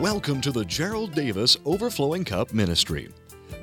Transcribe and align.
Welcome 0.00 0.40
to 0.42 0.52
the 0.52 0.64
Gerald 0.64 1.12
Davis 1.12 1.56
Overflowing 1.64 2.24
Cup 2.24 2.52
Ministry. 2.54 3.08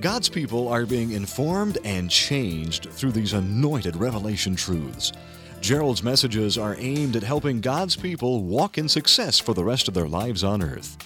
God's 0.02 0.28
people 0.28 0.68
are 0.68 0.86
being 0.86 1.12
informed 1.12 1.78
and 1.86 2.12
changed 2.12 2.90
through 2.92 3.14
these 3.14 3.32
anointed 3.32 3.96
revelation 3.96 4.54
truths. 4.54 5.14
Gerald's 5.62 6.04
messages 6.04 6.58
are 6.58 6.76
aimed 6.78 7.16
at 7.16 7.24
helping 7.24 7.62
God's 7.62 7.96
people 7.96 8.44
walk 8.44 8.78
in 8.78 8.90
success 8.90 9.40
for 9.40 9.54
the 9.54 9.64
rest 9.64 9.88
of 9.88 9.94
their 9.94 10.10
lives 10.10 10.44
on 10.44 10.62
earth. 10.62 10.98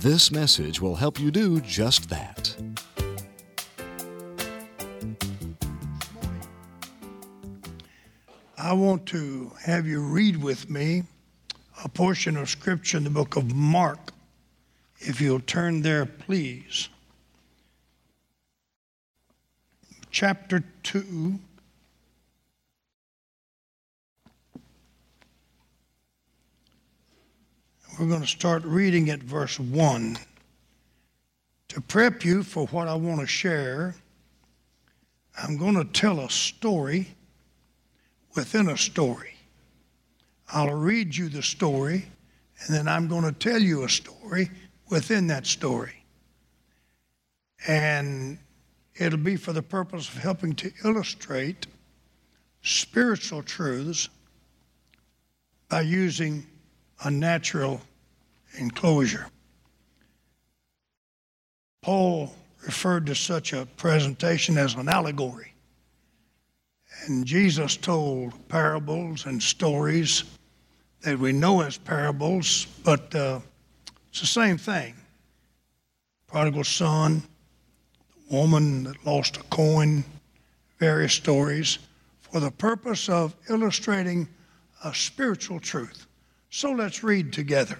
This 0.00 0.32
message 0.32 0.80
will 0.80 0.96
help 0.96 1.20
you 1.20 1.30
do 1.30 1.60
just 1.60 2.08
that. 2.08 2.56
I 8.56 8.72
want 8.72 9.04
to 9.08 9.52
have 9.66 9.86
you 9.86 10.00
read 10.00 10.42
with 10.42 10.70
me 10.70 11.02
a 11.84 11.90
portion 11.90 12.38
of 12.38 12.48
Scripture 12.48 12.96
in 12.96 13.04
the 13.04 13.10
book 13.10 13.36
of 13.36 13.54
Mark. 13.54 14.14
If 15.00 15.20
you'll 15.20 15.40
turn 15.40 15.82
there, 15.82 16.06
please. 16.06 16.88
Chapter 20.10 20.64
2. 20.82 21.38
We're 27.98 28.06
going 28.06 28.20
to 28.20 28.26
start 28.26 28.64
reading 28.64 29.10
at 29.10 29.20
verse 29.20 29.58
1. 29.58 30.18
To 31.68 31.80
prep 31.80 32.24
you 32.24 32.42
for 32.42 32.66
what 32.66 32.88
I 32.88 32.94
want 32.94 33.20
to 33.20 33.26
share, 33.26 33.94
I'm 35.40 35.56
going 35.56 35.74
to 35.74 35.84
tell 35.84 36.20
a 36.20 36.30
story 36.30 37.08
within 38.34 38.68
a 38.68 38.76
story. 38.76 39.34
I'll 40.52 40.74
read 40.74 41.14
you 41.14 41.28
the 41.28 41.42
story, 41.42 42.06
and 42.60 42.74
then 42.74 42.88
I'm 42.88 43.06
going 43.06 43.24
to 43.24 43.32
tell 43.32 43.60
you 43.60 43.84
a 43.84 43.88
story 43.88 44.50
within 44.90 45.26
that 45.28 45.46
story. 45.46 46.04
And 47.66 48.38
it'll 48.96 49.18
be 49.18 49.36
for 49.36 49.52
the 49.52 49.62
purpose 49.62 50.08
of 50.08 50.14
helping 50.14 50.54
to 50.56 50.72
illustrate 50.84 51.66
spiritual 52.62 53.42
truths 53.42 54.08
by 55.68 55.82
using 55.82 56.46
a 57.04 57.10
natural 57.10 57.80
enclosure. 58.58 59.26
Paul 61.82 62.34
referred 62.64 63.06
to 63.06 63.14
such 63.14 63.52
a 63.52 63.66
presentation 63.76 64.58
as 64.58 64.74
an 64.74 64.88
allegory. 64.88 65.54
And 67.06 67.24
Jesus 67.24 67.76
told 67.76 68.48
parables 68.48 69.26
and 69.26 69.42
stories 69.42 70.24
that 71.02 71.18
we 71.18 71.32
know 71.32 71.60
as 71.60 71.78
parables, 71.78 72.66
but 72.82 73.14
uh, 73.14 73.40
it's 74.20 74.34
the 74.34 74.40
same 74.40 74.58
thing. 74.58 74.96
Prodigal 76.26 76.64
son, 76.64 77.22
the 78.28 78.36
woman 78.36 78.82
that 78.82 79.06
lost 79.06 79.36
a 79.36 79.42
coin, 79.44 80.02
various 80.80 81.12
stories, 81.12 81.78
for 82.20 82.40
the 82.40 82.50
purpose 82.50 83.08
of 83.08 83.36
illustrating 83.48 84.28
a 84.82 84.92
spiritual 84.92 85.60
truth. 85.60 86.06
So 86.50 86.72
let's 86.72 87.04
read 87.04 87.32
together. 87.32 87.78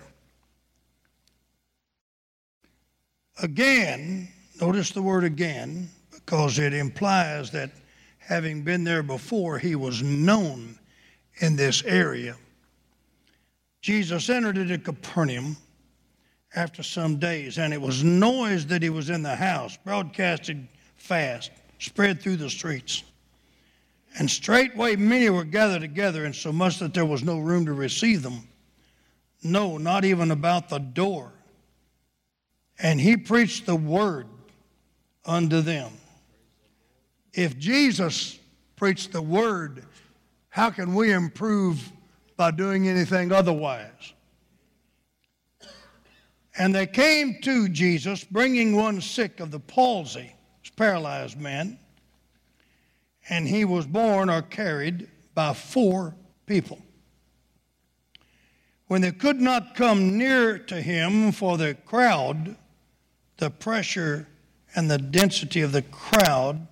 Again, 3.42 4.28
notice 4.61 4.92
the 4.92 5.03
word 5.03 5.25
again, 5.25 5.89
because 6.12 6.61
it 6.61 6.72
implies 6.72 7.50
that 7.50 7.72
having 8.19 8.62
been 8.62 8.84
there 8.84 9.03
before, 9.03 9.59
he 9.59 9.75
was 9.75 10.05
known 10.05 10.78
in 11.41 11.56
this 11.56 11.83
area. 11.83 12.36
Jesus 13.81 14.31
entered 14.31 14.56
into 14.56 14.78
Capernaum 14.78 15.56
after 16.54 16.82
some 16.82 17.16
days, 17.16 17.58
and 17.58 17.74
it 17.74 17.80
was 17.80 18.02
noise 18.02 18.66
that 18.66 18.82
he 18.82 18.91
was 18.91 19.10
in 19.10 19.22
the 19.22 19.36
house, 19.36 19.77
broadcasted 19.84 20.66
fast, 20.96 21.50
spread 21.78 22.20
through 22.20 22.36
the 22.36 22.50
streets. 22.50 23.03
And 24.19 24.31
straightway 24.31 24.97
many 24.97 25.28
were 25.31 25.44
gathered 25.44 25.82
together, 25.82 26.25
and 26.25 26.34
so 26.34 26.53
much 26.53 26.78
that 26.78 26.94
there 26.94 27.04
was 27.04 27.22
no 27.22 27.38
room 27.38 27.66
to 27.66 27.72
receive 27.72 28.22
them. 28.22 28.48
No, 29.42 29.78
not 29.78 30.04
even 30.04 30.31
about 30.31 30.69
the 30.69 30.78
door. 30.78 31.32
And 32.78 33.00
he 33.00 33.16
preached 33.16 33.66
the 33.66 33.76
word 33.76 34.26
unto 35.25 35.60
them. 35.60 35.92
If 37.32 37.58
Jesus 37.58 38.38
preached 38.76 39.12
the 39.12 39.22
word, 39.22 39.84
how 40.48 40.70
can 40.70 40.94
we 40.94 41.12
improve 41.12 41.92
by 42.37 42.50
doing 42.50 42.88
anything 42.88 43.31
otherwise? 43.31 44.14
And 46.58 46.74
they 46.74 46.88
came 46.88 47.41
to 47.42 47.69
Jesus, 47.69 48.24
bringing 48.24 48.74
one 48.74 49.00
sick 49.00 49.38
of 49.38 49.52
the 49.52 49.60
palsy, 49.60 50.34
a 50.66 50.72
paralyzed 50.76 51.41
man, 51.41 51.78
and 53.28 53.46
he 53.46 53.64
was 53.64 53.86
borne 53.86 54.28
or 54.28 54.42
carried 54.42 55.08
by 55.34 55.54
four 55.54 56.16
people. 56.46 56.82
When 58.88 59.02
they 59.02 59.12
could 59.12 59.41
not 59.41 59.76
come 59.76 60.19
near 60.19 60.58
to 60.58 60.82
him 60.82 61.30
for 61.30 61.56
the 61.56 61.74
crowd, 61.74 62.56
the 63.36 63.50
pressure 63.50 64.26
and 64.75 64.90
the 64.90 64.98
density 64.98 65.60
of 65.60 65.70
the 65.70 65.82
crowd, 65.82 66.66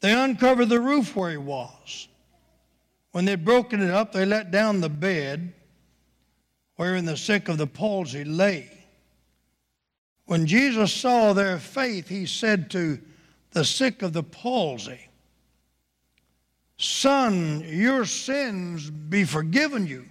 they 0.00 0.12
uncovered 0.12 0.70
the 0.70 0.80
roof 0.80 1.14
where 1.14 1.32
he 1.32 1.36
was. 1.36 2.08
When 3.10 3.26
they'd 3.26 3.44
broken 3.44 3.82
it 3.82 3.90
up, 3.90 4.12
they 4.12 4.24
let 4.24 4.50
down 4.50 4.80
the 4.80 4.88
bed 4.88 5.52
wherein 6.78 7.04
the 7.04 7.16
sick 7.16 7.48
of 7.48 7.58
the 7.58 7.66
palsy 7.66 8.24
lay. 8.24 8.70
When 10.24 10.46
Jesus 10.46 10.92
saw 10.92 11.34
their 11.34 11.58
faith, 11.58 12.08
he 12.08 12.24
said 12.24 12.70
to 12.70 12.98
the 13.50 13.64
sick 13.64 14.00
of 14.00 14.14
the 14.14 14.22
palsy, 14.22 15.00
Son, 16.78 17.62
your 17.66 18.06
sins 18.06 18.88
be 18.88 19.24
forgiven 19.24 19.86
you. 19.86 20.06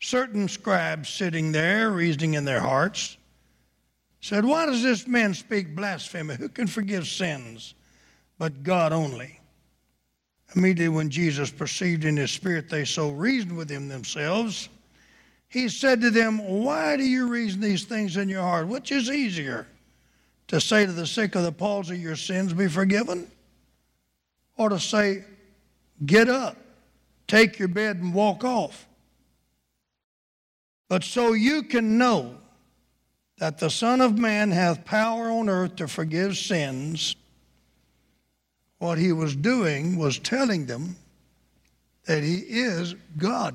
Certain 0.00 0.48
scribes 0.48 1.08
sitting 1.08 1.52
there, 1.52 1.90
reasoning 1.90 2.34
in 2.34 2.44
their 2.44 2.60
hearts, 2.60 3.16
said, 4.20 4.44
Why 4.44 4.66
does 4.66 4.82
this 4.82 5.06
man 5.06 5.32
speak 5.32 5.74
blasphemy? 5.74 6.34
Who 6.34 6.50
can 6.50 6.66
forgive 6.66 7.06
sins? 7.06 7.72
but 8.38 8.62
God 8.62 8.92
only. 8.92 9.40
Immediately, 10.54 10.94
when 10.94 11.10
Jesus 11.10 11.50
perceived 11.50 12.04
in 12.04 12.16
his 12.16 12.30
spirit 12.30 12.68
they 12.68 12.84
so 12.84 13.10
reasoned 13.10 13.56
within 13.56 13.88
themselves, 13.88 14.68
he 15.48 15.68
said 15.68 16.00
to 16.00 16.10
them, 16.10 16.38
Why 16.64 16.96
do 16.96 17.04
you 17.04 17.28
reason 17.28 17.60
these 17.60 17.84
things 17.84 18.16
in 18.16 18.28
your 18.28 18.42
heart? 18.42 18.68
Which 18.68 18.90
is 18.92 19.10
easier, 19.10 19.66
to 20.48 20.60
say 20.60 20.86
to 20.86 20.92
the 20.92 21.06
sick 21.06 21.34
of 21.34 21.42
the 21.42 21.52
palsy, 21.52 21.98
Your 21.98 22.16
sins 22.16 22.52
be 22.52 22.68
forgiven? 22.68 23.30
Or 24.56 24.68
to 24.68 24.80
say, 24.80 25.24
Get 26.04 26.28
up, 26.28 26.56
take 27.26 27.58
your 27.58 27.68
bed, 27.68 27.96
and 27.96 28.12
walk 28.12 28.44
off? 28.44 28.86
But 30.88 31.04
so 31.04 31.32
you 31.32 31.62
can 31.62 31.98
know 31.98 32.36
that 33.38 33.58
the 33.58 33.70
Son 33.70 34.00
of 34.00 34.18
Man 34.18 34.50
hath 34.50 34.84
power 34.84 35.30
on 35.30 35.48
earth 35.48 35.76
to 35.76 35.88
forgive 35.88 36.36
sins 36.36 37.16
what 38.78 38.98
he 38.98 39.12
was 39.12 39.34
doing 39.34 39.96
was 39.96 40.18
telling 40.18 40.66
them 40.66 40.96
that 42.06 42.22
he 42.22 42.36
is 42.36 42.94
God. 43.16 43.54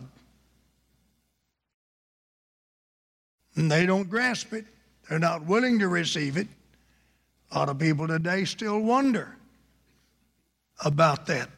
And 3.56 3.72
they 3.72 3.86
don't 3.86 4.10
grasp 4.10 4.54
it, 4.54 4.66
they're 5.10 5.20
not 5.20 5.46
willing 5.46 5.80
to 5.80 5.88
receive 5.88 6.38
it. 6.38 6.48
A 7.52 7.60
lot 7.60 7.70
of 7.70 7.80
people 7.80 8.08
today 8.08 8.46
still 8.46 8.80
wonder 8.80 9.36
about 10.86 11.26
that. 11.28 11.50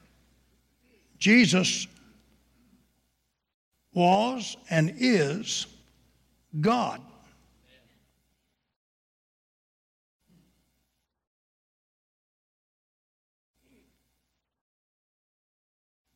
Jesus 1.20 1.88
was 3.94 4.58
and 4.70 4.94
is 4.98 5.68
God. 6.60 7.00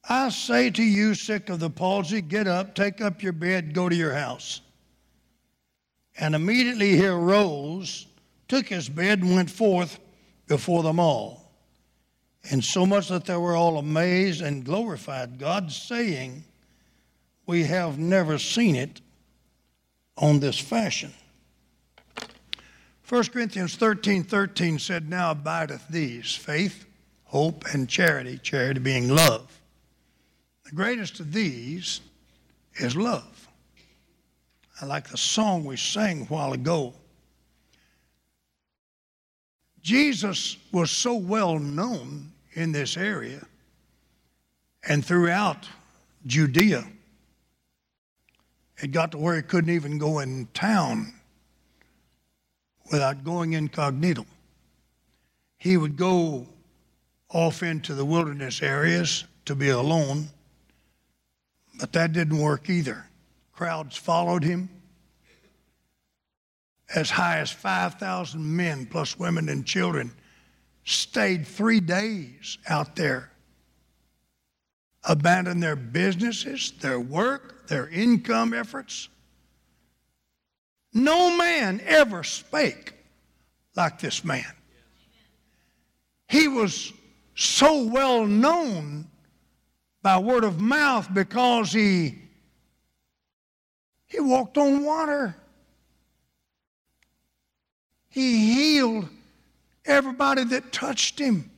I 0.09 0.29
say 0.29 0.69
to 0.69 0.83
you, 0.83 1.13
sick 1.13 1.49
of 1.49 1.59
the 1.59 1.69
palsy, 1.69 2.21
get 2.21 2.47
up, 2.47 2.75
take 2.75 3.01
up 3.01 3.21
your 3.21 3.33
bed, 3.33 3.73
go 3.73 3.89
to 3.89 3.95
your 3.95 4.13
house. 4.13 4.61
And 6.19 6.33
immediately 6.35 6.97
he 6.97 7.05
arose, 7.05 8.07
took 8.47 8.67
his 8.67 8.89
bed, 8.89 9.21
and 9.21 9.35
went 9.35 9.51
forth 9.51 9.99
before 10.47 10.83
them 10.83 10.99
all. 10.99 11.51
And 12.49 12.63
so 12.63 12.85
much 12.85 13.09
that 13.09 13.25
they 13.25 13.35
were 13.35 13.55
all 13.55 13.77
amazed 13.77 14.41
and 14.41 14.63
glorified 14.63 15.37
God, 15.37 15.71
saying, 15.71 16.43
We 17.45 17.63
have 17.63 17.99
never 17.99 18.37
seen 18.37 18.75
it 18.75 19.01
on 20.17 20.39
this 20.39 20.57
fashion. 20.57 21.13
1 23.07 23.23
Corinthians 23.25 23.75
13 23.75 24.23
13 24.23 24.79
said, 24.79 25.09
Now 25.09 25.31
abideth 25.31 25.87
these 25.89 26.35
faith, 26.35 26.85
hope, 27.25 27.65
and 27.73 27.87
charity, 27.87 28.37
charity 28.37 28.79
being 28.79 29.07
love. 29.07 29.61
The 30.65 30.75
greatest 30.75 31.19
of 31.19 31.31
these 31.31 32.01
is 32.75 32.95
love. 32.95 33.36
Like 34.83 35.09
the 35.09 35.17
song 35.17 35.65
we 35.65 35.75
sang 35.75 36.21
a 36.21 36.25
while 36.25 36.53
ago. 36.53 36.93
Jesus 39.81 40.57
was 40.71 40.91
so 40.91 41.15
well 41.15 41.57
known 41.57 42.31
in 42.53 42.71
this 42.71 42.97
area 42.97 43.41
and 44.87 45.03
throughout 45.03 45.67
Judea. 46.25 46.85
It 48.81 48.91
got 48.91 49.11
to 49.11 49.17
where 49.17 49.35
he 49.35 49.41
couldn't 49.41 49.73
even 49.73 49.97
go 49.97 50.19
in 50.19 50.47
town 50.53 51.13
without 52.91 53.23
going 53.23 53.53
incognito. 53.53 54.25
He 55.57 55.77
would 55.77 55.97
go 55.97 56.45
off 57.29 57.63
into 57.63 57.95
the 57.95 58.05
wilderness 58.05 58.61
areas 58.61 59.25
to 59.45 59.55
be 59.55 59.69
alone, 59.69 60.27
but 61.79 61.93
that 61.93 62.13
didn't 62.13 62.37
work 62.37 62.69
either. 62.69 63.06
Crowds 63.57 63.97
followed 63.97 64.43
him. 64.43 64.69
As 66.93 67.09
high 67.09 67.39
as 67.39 67.49
5,000 67.49 68.55
men, 68.55 68.85
plus 68.85 69.17
women 69.17 69.49
and 69.49 69.65
children, 69.65 70.13
stayed 70.85 71.47
three 71.47 71.79
days 71.79 72.59
out 72.69 72.95
there, 72.95 73.31
abandoned 75.03 75.63
their 75.63 75.75
businesses, 75.75 76.71
their 76.79 76.99
work, 76.99 77.67
their 77.67 77.89
income 77.89 78.53
efforts. 78.53 79.09
No 80.93 81.35
man 81.35 81.81
ever 81.83 82.23
spake 82.23 82.93
like 83.75 83.97
this 83.97 84.23
man. 84.23 84.53
He 86.29 86.47
was 86.47 86.93
so 87.33 87.85
well 87.85 88.27
known 88.27 89.07
by 90.03 90.19
word 90.19 90.43
of 90.43 90.61
mouth 90.61 91.11
because 91.11 91.73
he 91.73 92.26
he 94.07 94.19
walked 94.19 94.57
on 94.57 94.83
water. 94.83 95.35
He 98.09 98.53
healed 98.53 99.09
everybody 99.85 100.43
that 100.45 100.71
touched 100.71 101.19
him. 101.19 101.51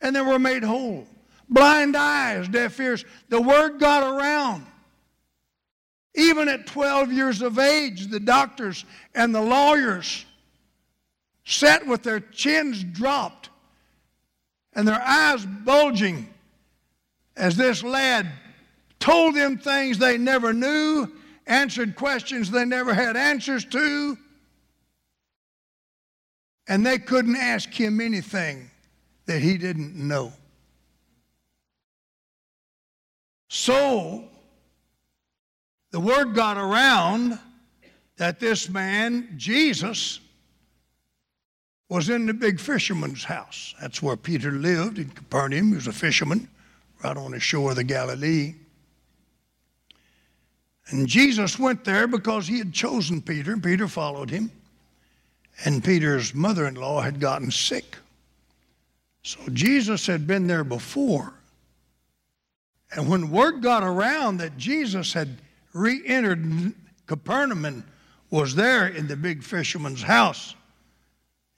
And 0.00 0.14
they 0.14 0.20
were 0.20 0.38
made 0.38 0.62
whole. 0.62 1.06
Blind 1.48 1.96
eyes, 1.96 2.48
deaf 2.48 2.78
ears. 2.78 3.04
The 3.28 3.40
word 3.40 3.80
got 3.80 4.02
around. 4.02 4.66
Even 6.14 6.48
at 6.48 6.66
12 6.66 7.12
years 7.12 7.42
of 7.42 7.58
age, 7.58 8.08
the 8.08 8.20
doctors 8.20 8.84
and 9.14 9.34
the 9.34 9.40
lawyers 9.40 10.24
sat 11.44 11.86
with 11.86 12.02
their 12.02 12.20
chins 12.20 12.82
dropped 12.84 13.50
and 14.74 14.86
their 14.86 15.02
eyes 15.02 15.44
bulging 15.44 16.28
as 17.36 17.56
this 17.56 17.82
lad 17.82 18.30
told 18.98 19.34
them 19.34 19.58
things 19.58 19.98
they 19.98 20.18
never 20.18 20.52
knew, 20.52 21.12
answered 21.46 21.96
questions 21.96 22.50
they 22.50 22.64
never 22.64 22.94
had 22.94 23.16
answers 23.16 23.64
to, 23.66 24.16
and 26.68 26.84
they 26.84 26.98
couldn't 26.98 27.36
ask 27.36 27.72
him 27.72 28.00
anything 28.00 28.70
that 29.26 29.40
he 29.40 29.56
didn't 29.56 29.94
know. 29.96 30.32
So, 33.48 34.24
the 35.90 36.00
word 36.00 36.34
got 36.34 36.58
around 36.58 37.38
that 38.18 38.40
this 38.40 38.68
man, 38.68 39.34
Jesus, 39.36 40.20
was 41.88 42.10
in 42.10 42.26
the 42.26 42.34
big 42.34 42.60
fisherman's 42.60 43.24
house. 43.24 43.74
That's 43.80 44.02
where 44.02 44.16
Peter 44.16 44.50
lived 44.50 44.98
in 44.98 45.08
Capernaum. 45.08 45.68
He 45.68 45.74
was 45.74 45.86
a 45.86 45.92
fisherman 45.92 46.48
right 47.02 47.16
on 47.16 47.30
the 47.30 47.40
shore 47.40 47.70
of 47.70 47.76
the 47.76 47.84
Galilee. 47.84 48.54
And 50.90 51.06
Jesus 51.06 51.58
went 51.58 51.84
there 51.84 52.06
because 52.06 52.46
he 52.46 52.58
had 52.58 52.72
chosen 52.72 53.20
Peter, 53.20 53.52
and 53.52 53.62
Peter 53.62 53.88
followed 53.88 54.30
him. 54.30 54.50
And 55.64 55.84
Peter's 55.84 56.34
mother 56.34 56.66
in 56.66 56.74
law 56.74 57.00
had 57.00 57.20
gotten 57.20 57.50
sick. 57.50 57.96
So 59.22 59.40
Jesus 59.52 60.06
had 60.06 60.26
been 60.26 60.46
there 60.46 60.64
before. 60.64 61.34
And 62.92 63.08
when 63.08 63.30
word 63.30 63.62
got 63.62 63.82
around 63.82 64.38
that 64.38 64.56
Jesus 64.56 65.12
had 65.12 65.28
re 65.74 66.00
entered 66.06 66.72
Capernaum 67.06 67.64
and 67.64 67.82
was 68.30 68.54
there 68.54 68.86
in 68.86 69.06
the 69.08 69.16
big 69.16 69.42
fisherman's 69.42 70.02
house, 70.02 70.54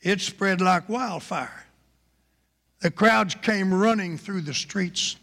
it 0.01 0.21
spread 0.21 0.61
like 0.61 0.89
wildfire. 0.89 1.67
The 2.81 2.91
crowds 2.91 3.35
came 3.35 3.73
running 3.73 4.17
through 4.17 4.41
the 4.43 4.55
streets, 4.55 5.17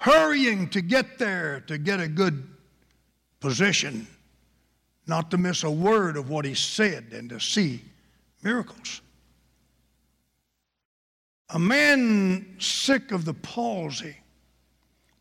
hurrying 0.00 0.68
to 0.70 0.80
get 0.80 1.18
there 1.18 1.60
to 1.66 1.76
get 1.78 2.00
a 2.00 2.08
good 2.08 2.48
position, 3.38 4.06
not 5.06 5.30
to 5.30 5.38
miss 5.38 5.62
a 5.62 5.70
word 5.70 6.16
of 6.16 6.30
what 6.30 6.44
he 6.44 6.54
said 6.54 7.06
and 7.12 7.28
to 7.28 7.38
see 7.38 7.82
miracles. 8.42 9.02
A 11.50 11.58
man 11.58 12.56
sick 12.58 13.12
of 13.12 13.24
the 13.24 13.34
palsy 13.34 14.16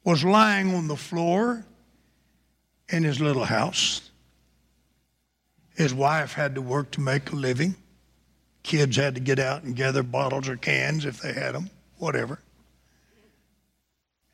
was 0.03 0.23
lying 0.23 0.73
on 0.73 0.87
the 0.87 0.95
floor 0.95 1.65
in 2.87 3.03
his 3.03 3.19
little 3.19 3.45
house. 3.45 4.09
His 5.75 5.93
wife 5.93 6.33
had 6.33 6.55
to 6.55 6.61
work 6.61 6.91
to 6.91 7.01
make 7.01 7.31
a 7.31 7.35
living. 7.35 7.75
Kids 8.63 8.95
had 8.95 9.15
to 9.15 9.21
get 9.21 9.39
out 9.39 9.63
and 9.63 9.75
gather 9.75 10.03
bottles 10.03 10.47
or 10.47 10.55
cans 10.55 11.05
if 11.05 11.21
they 11.21 11.33
had 11.33 11.55
them, 11.55 11.69
whatever. 11.97 12.39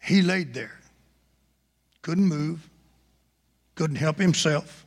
He 0.05 0.21
laid 0.21 0.53
there, 0.53 0.79
couldn't 2.01 2.25
move, 2.25 2.69
couldn't 3.75 3.95
help 3.97 4.19
himself. 4.19 4.85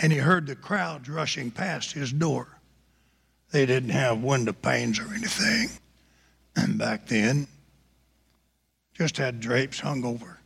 And 0.00 0.12
he 0.12 0.18
heard 0.18 0.46
the 0.46 0.56
crowds 0.56 1.08
rushing 1.08 1.50
past 1.50 1.92
his 1.92 2.12
door. 2.12 2.58
They 3.50 3.66
didn't 3.66 3.90
have 3.90 4.22
window 4.22 4.52
panes 4.52 4.98
or 4.98 5.12
anything. 5.14 5.70
And 6.54 6.78
back 6.78 7.06
then, 7.06 7.46
just 8.94 9.16
had 9.16 9.40
drapes 9.40 9.80
hung 9.80 10.04
over 10.04 10.38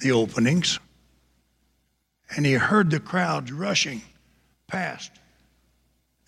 the 0.00 0.12
openings 0.12 0.78
and 2.36 2.44
he 2.44 2.54
heard 2.54 2.90
the 2.90 3.00
crowds 3.00 3.52
rushing 3.52 4.02
past, 4.66 5.12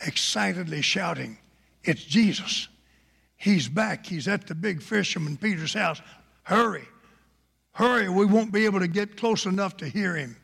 excitedly 0.00 0.82
shouting, 0.82 1.38
It's 1.84 2.04
Jesus. 2.04 2.68
He's 3.36 3.68
back. 3.68 4.06
He's 4.06 4.28
at 4.28 4.46
the 4.46 4.54
big 4.54 4.82
fisherman 4.82 5.36
Peter's 5.36 5.74
house. 5.74 6.00
Hurry, 6.42 6.84
hurry. 7.72 8.08
We 8.08 8.24
won't 8.24 8.52
be 8.52 8.64
able 8.64 8.80
to 8.80 8.88
get 8.88 9.16
close 9.16 9.46
enough 9.46 9.76
to 9.78 9.88
hear 9.88 10.16
him. 10.16 10.36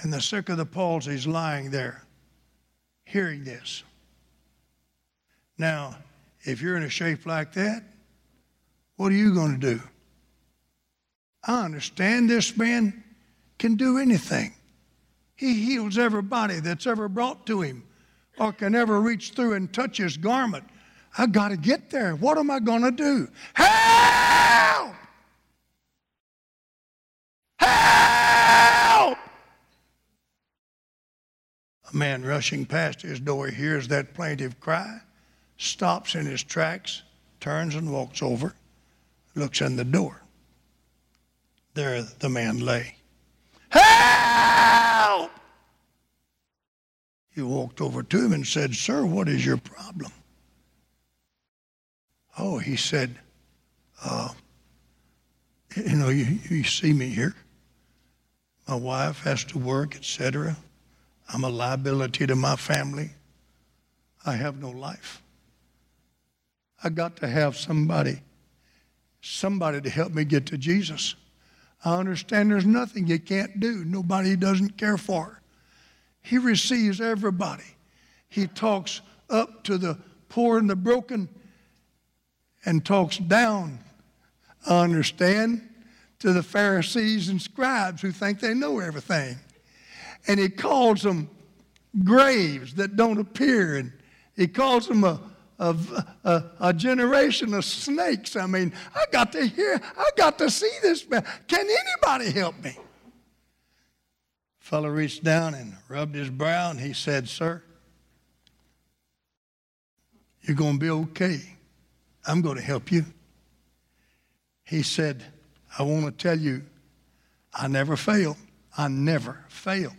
And 0.00 0.12
the 0.12 0.20
sick 0.20 0.48
of 0.48 0.56
the 0.56 0.66
palsy 0.66 1.12
is 1.12 1.26
lying 1.26 1.70
there, 1.70 2.04
hearing 3.04 3.42
this. 3.44 3.82
Now, 5.58 5.96
if 6.42 6.62
you're 6.62 6.76
in 6.76 6.84
a 6.84 6.88
shape 6.88 7.26
like 7.26 7.52
that, 7.54 7.82
what 8.96 9.10
are 9.10 9.16
you 9.16 9.34
going 9.34 9.60
to 9.60 9.74
do? 9.74 9.82
I 11.44 11.64
understand 11.64 12.30
this 12.30 12.56
man 12.56 13.02
can 13.58 13.74
do 13.74 13.98
anything. 13.98 14.54
He 15.34 15.54
heals 15.64 15.98
everybody 15.98 16.60
that's 16.60 16.86
ever 16.86 17.08
brought 17.08 17.46
to 17.46 17.62
him 17.62 17.84
or 18.38 18.52
can 18.52 18.74
ever 18.74 19.00
reach 19.00 19.30
through 19.30 19.54
and 19.54 19.72
touch 19.72 19.98
his 19.98 20.16
garment. 20.16 20.64
I 21.16 21.26
got 21.26 21.48
to 21.48 21.56
get 21.56 21.90
there. 21.90 22.14
What 22.14 22.38
am 22.38 22.50
I 22.50 22.60
going 22.60 22.82
to 22.82 22.90
do? 22.90 23.28
Help! 23.54 24.94
Help! 27.58 29.18
A 31.92 31.96
man 31.96 32.24
rushing 32.24 32.66
past 32.66 33.02
his 33.02 33.20
door 33.20 33.48
hears 33.48 33.88
that 33.88 34.14
plaintive 34.14 34.60
cry, 34.60 35.00
stops 35.56 36.14
in 36.14 36.26
his 36.26 36.42
tracks, 36.42 37.02
turns 37.40 37.74
and 37.74 37.92
walks 37.92 38.22
over, 38.22 38.54
looks 39.34 39.60
in 39.60 39.76
the 39.76 39.84
door. 39.84 40.22
There 41.74 42.02
the 42.02 42.28
man 42.28 42.58
lay. 42.58 42.96
Help! 43.70 45.30
He 47.30 47.42
walked 47.42 47.80
over 47.80 48.02
to 48.02 48.24
him 48.24 48.32
and 48.32 48.46
said, 48.46 48.74
Sir, 48.74 49.04
what 49.04 49.28
is 49.28 49.46
your 49.46 49.58
problem? 49.58 50.12
Oh, 52.38 52.58
he 52.58 52.76
said, 52.76 53.18
uh, 54.04 54.28
You 55.74 55.96
know, 55.96 56.08
you, 56.08 56.38
you 56.48 56.64
see 56.64 56.92
me 56.92 57.08
here. 57.08 57.34
My 58.68 58.76
wife 58.76 59.22
has 59.22 59.44
to 59.46 59.58
work, 59.58 59.96
etc. 59.96 60.56
I'm 61.32 61.44
a 61.44 61.48
liability 61.48 62.26
to 62.26 62.36
my 62.36 62.56
family. 62.56 63.10
I 64.24 64.32
have 64.32 64.60
no 64.60 64.70
life. 64.70 65.22
I 66.82 66.90
got 66.90 67.16
to 67.16 67.28
have 67.28 67.56
somebody, 67.56 68.20
somebody 69.20 69.80
to 69.80 69.90
help 69.90 70.12
me 70.12 70.24
get 70.24 70.46
to 70.46 70.58
Jesus. 70.58 71.16
I 71.84 71.96
understand 71.96 72.50
there's 72.50 72.66
nothing 72.66 73.06
you 73.06 73.18
can't 73.18 73.58
do, 73.58 73.84
nobody 73.84 74.36
doesn't 74.36 74.76
care 74.76 74.98
for. 74.98 75.40
He 76.22 76.38
receives 76.38 77.00
everybody. 77.00 77.64
He 78.28 78.46
talks 78.46 79.00
up 79.30 79.64
to 79.64 79.78
the 79.78 79.98
poor 80.28 80.58
and 80.58 80.68
the 80.68 80.76
broken 80.76 81.28
and 82.68 82.84
talks 82.84 83.16
down. 83.16 83.78
I 84.68 84.80
understand 84.80 85.66
to 86.18 86.34
the 86.34 86.42
Pharisees 86.42 87.30
and 87.30 87.40
scribes 87.40 88.02
who 88.02 88.12
think 88.12 88.40
they 88.40 88.52
know 88.52 88.78
everything. 88.78 89.38
And 90.26 90.38
he 90.38 90.50
calls 90.50 91.00
them 91.00 91.30
graves 92.04 92.74
that 92.74 92.94
don't 92.94 93.18
appear. 93.18 93.76
And 93.76 93.90
he 94.36 94.46
calls 94.48 94.86
them 94.86 95.02
a, 95.02 95.18
a, 95.58 95.74
a, 96.24 96.44
a, 96.60 96.74
generation 96.74 97.54
of 97.54 97.64
snakes. 97.64 98.36
I 98.36 98.44
mean, 98.44 98.74
I 98.94 99.04
got 99.12 99.32
to 99.32 99.46
hear, 99.46 99.80
I 99.96 100.10
got 100.14 100.36
to 100.36 100.50
see 100.50 100.70
this 100.82 101.08
man. 101.08 101.24
Can 101.46 101.66
anybody 101.66 102.38
help 102.38 102.62
me? 102.62 102.76
Fellow 104.58 104.90
reached 104.90 105.24
down 105.24 105.54
and 105.54 105.72
rubbed 105.88 106.14
his 106.14 106.28
brow 106.28 106.70
and 106.70 106.78
he 106.78 106.92
said, 106.92 107.30
Sir, 107.30 107.62
you're 110.42 110.54
going 110.54 110.74
to 110.74 110.78
be 110.78 110.90
okay. 110.90 111.57
I'm 112.28 112.42
going 112.42 112.56
to 112.56 112.62
help 112.62 112.92
you. 112.92 113.04
He 114.64 114.82
said, 114.82 115.24
I 115.78 115.82
want 115.82 116.04
to 116.04 116.12
tell 116.12 116.38
you, 116.38 116.62
I 117.54 117.68
never 117.68 117.96
fail. 117.96 118.36
I 118.76 118.88
never 118.88 119.44
fail. 119.48 119.92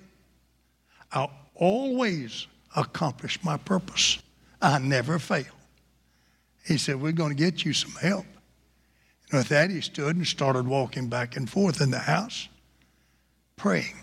I 1.12 1.28
always 1.56 2.48
accomplish 2.76 3.44
my 3.44 3.58
purpose. 3.58 4.20
I 4.62 4.78
never 4.80 5.18
fail. 5.18 5.46
He 6.66 6.78
said, 6.78 7.02
We're 7.02 7.12
going 7.12 7.36
to 7.36 7.44
get 7.44 7.66
you 7.66 7.74
some 7.74 7.94
help. 7.94 8.26
And 9.32 9.40
with 9.40 9.50
that, 9.50 9.70
he 9.72 9.82
stood 9.82 10.16
and 10.16 10.26
started 10.26 10.68
walking 10.68 11.10
back 11.10 11.36
and 11.36 11.50
forth 11.50 11.82
in 11.82 11.92
the 11.92 12.00
house, 12.00 12.48
praying, 13.56 13.96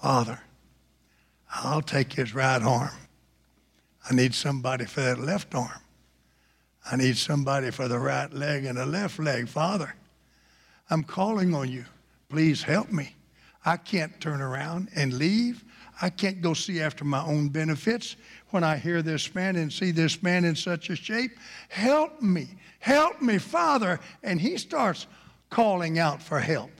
Father, 0.00 0.40
I'll 1.52 1.82
take 1.82 2.12
his 2.12 2.34
right 2.34 2.62
arm. 2.62 2.90
I 4.08 4.14
need 4.14 4.34
somebody 4.34 4.84
for 4.84 5.00
that 5.00 5.20
left 5.20 5.54
arm. 5.54 5.80
I 6.90 6.96
need 6.96 7.16
somebody 7.16 7.70
for 7.70 7.88
the 7.88 7.98
right 7.98 8.32
leg 8.32 8.64
and 8.66 8.78
the 8.78 8.86
left 8.86 9.18
leg. 9.18 9.48
Father, 9.48 9.94
I'm 10.90 11.02
calling 11.02 11.54
on 11.54 11.70
you. 11.70 11.84
Please 12.28 12.62
help 12.62 12.92
me. 12.92 13.14
I 13.64 13.76
can't 13.78 14.20
turn 14.20 14.42
around 14.42 14.90
and 14.94 15.14
leave. 15.14 15.64
I 16.02 16.10
can't 16.10 16.42
go 16.42 16.52
see 16.54 16.80
after 16.80 17.04
my 17.04 17.24
own 17.24 17.48
benefits 17.48 18.16
when 18.50 18.64
I 18.64 18.76
hear 18.76 19.00
this 19.00 19.34
man 19.34 19.56
and 19.56 19.72
see 19.72 19.90
this 19.90 20.22
man 20.22 20.44
in 20.44 20.56
such 20.56 20.90
a 20.90 20.96
shape. 20.96 21.38
Help 21.68 22.20
me. 22.20 22.48
Help 22.80 23.22
me, 23.22 23.38
Father. 23.38 24.00
And 24.22 24.40
he 24.40 24.58
starts 24.58 25.06
calling 25.48 25.98
out 25.98 26.22
for 26.22 26.40
help. 26.40 26.70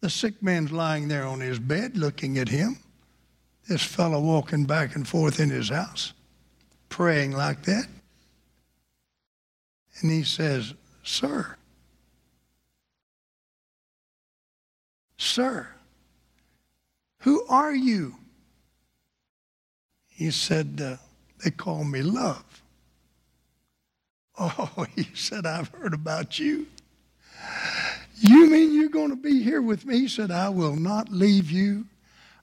The 0.00 0.10
sick 0.10 0.42
man's 0.42 0.72
lying 0.72 1.08
there 1.08 1.24
on 1.24 1.40
his 1.40 1.58
bed 1.58 1.96
looking 1.96 2.38
at 2.38 2.48
him. 2.48 2.78
This 3.68 3.82
fellow 3.82 4.20
walking 4.20 4.64
back 4.64 4.94
and 4.94 5.08
forth 5.08 5.40
in 5.40 5.50
his 5.50 5.70
house, 5.70 6.12
praying 6.88 7.32
like 7.32 7.64
that. 7.64 7.86
And 10.00 10.10
he 10.10 10.24
says, 10.24 10.74
Sir, 11.02 11.56
Sir, 15.18 15.68
who 17.20 17.44
are 17.48 17.74
you? 17.74 18.14
He 20.08 20.30
said, 20.30 20.80
uh, 20.82 20.96
They 21.42 21.50
call 21.50 21.84
me 21.84 22.02
love. 22.02 22.44
Oh, 24.38 24.86
he 24.94 25.08
said, 25.14 25.46
I've 25.46 25.68
heard 25.68 25.94
about 25.94 26.38
you. 26.38 26.66
You 28.18 28.50
mean 28.50 28.74
you're 28.74 28.90
going 28.90 29.08
to 29.08 29.16
be 29.16 29.42
here 29.42 29.62
with 29.62 29.86
me? 29.86 30.00
He 30.00 30.08
said, 30.08 30.30
I 30.30 30.50
will 30.50 30.76
not 30.76 31.10
leave 31.10 31.50
you. 31.50 31.86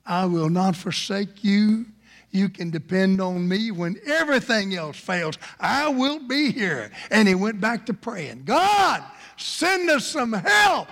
I 0.03 0.25
will 0.25 0.49
not 0.49 0.75
forsake 0.75 1.43
you. 1.43 1.85
You 2.33 2.49
can 2.49 2.71
depend 2.71 3.21
on 3.21 3.47
me 3.47 3.69
when 3.69 3.95
everything 4.05 4.75
else 4.75 4.97
fails. 4.97 5.37
I 5.59 5.87
will 5.87 6.19
be 6.19 6.51
here. 6.51 6.91
And 7.11 7.27
he 7.27 7.35
went 7.35 7.61
back 7.61 7.85
to 7.85 7.93
praying, 7.93 8.43
God, 8.43 9.03
send 9.37 9.89
us 9.91 10.07
some 10.07 10.33
help. 10.33 10.89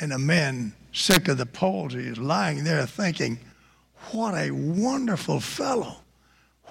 And 0.00 0.12
a 0.12 0.18
man 0.18 0.74
sick 0.92 1.28
of 1.28 1.38
the 1.38 1.46
palsy 1.46 2.00
is 2.00 2.18
lying 2.18 2.64
there 2.64 2.86
thinking, 2.86 3.38
what 4.10 4.34
a 4.34 4.50
wonderful 4.50 5.38
fellow. 5.38 5.96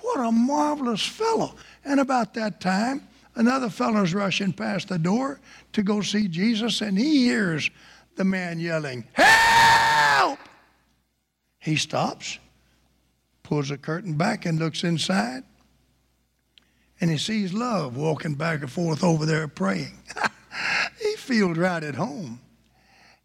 What 0.01 0.20
a 0.20 0.32
marvelous 0.32 1.06
fellow. 1.06 1.56
And 1.86 2.01
about 2.01 2.34
that 2.34 2.60
time, 2.60 3.08
another 3.36 3.70
fellow's 3.70 4.13
rushing 4.13 4.51
past 4.51 4.89
the 4.89 5.00
door 5.00 5.39
to 5.74 5.84
go 5.84 6.01
see 6.01 6.27
Jesus, 6.27 6.82
and 6.82 6.98
he 6.98 7.25
hears 7.25 7.70
the 8.15 8.24
man 8.24 8.60
yelling, 8.60 9.06
Help! 9.13 10.39
He 11.60 11.75
stops, 11.75 12.39
pulls 13.48 13.70
the 13.70 13.77
curtain 13.77 14.13
back, 14.13 14.46
and 14.46 14.60
looks 14.60 14.84
inside. 14.84 15.44
And 17.00 17.10
he 17.10 17.18
sees 17.18 17.54
love 17.54 17.96
walking 17.96 18.36
back 18.36 18.62
and 18.62 18.72
forth 18.72 19.04
over 19.04 19.25
there 19.25 19.48
praying. 19.48 20.00
he 21.01 21.16
feels 21.16 21.58
right 21.58 21.84
at 21.84 21.96
home 21.96 22.39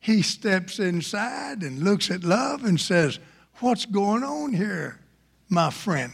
he 0.02 0.20
steps 0.20 0.80
inside 0.80 1.62
and 1.62 1.78
looks 1.78 2.10
at 2.10 2.24
love 2.24 2.64
and 2.64 2.78
says, 2.78 3.20
What's 3.60 3.86
going 3.86 4.24
on 4.24 4.52
here, 4.52 4.98
my 5.48 5.70
friend? 5.70 6.12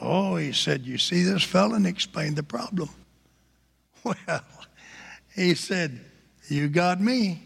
Oh, 0.00 0.34
he 0.34 0.50
said, 0.50 0.84
You 0.84 0.98
see 0.98 1.22
this 1.22 1.44
fellow? 1.44 1.76
And 1.76 1.86
explained 1.86 2.36
the 2.36 2.42
problem. 2.42 2.90
Well, 4.02 4.42
he 5.36 5.54
said, 5.54 6.00
You 6.48 6.68
got 6.68 7.00
me. 7.00 7.42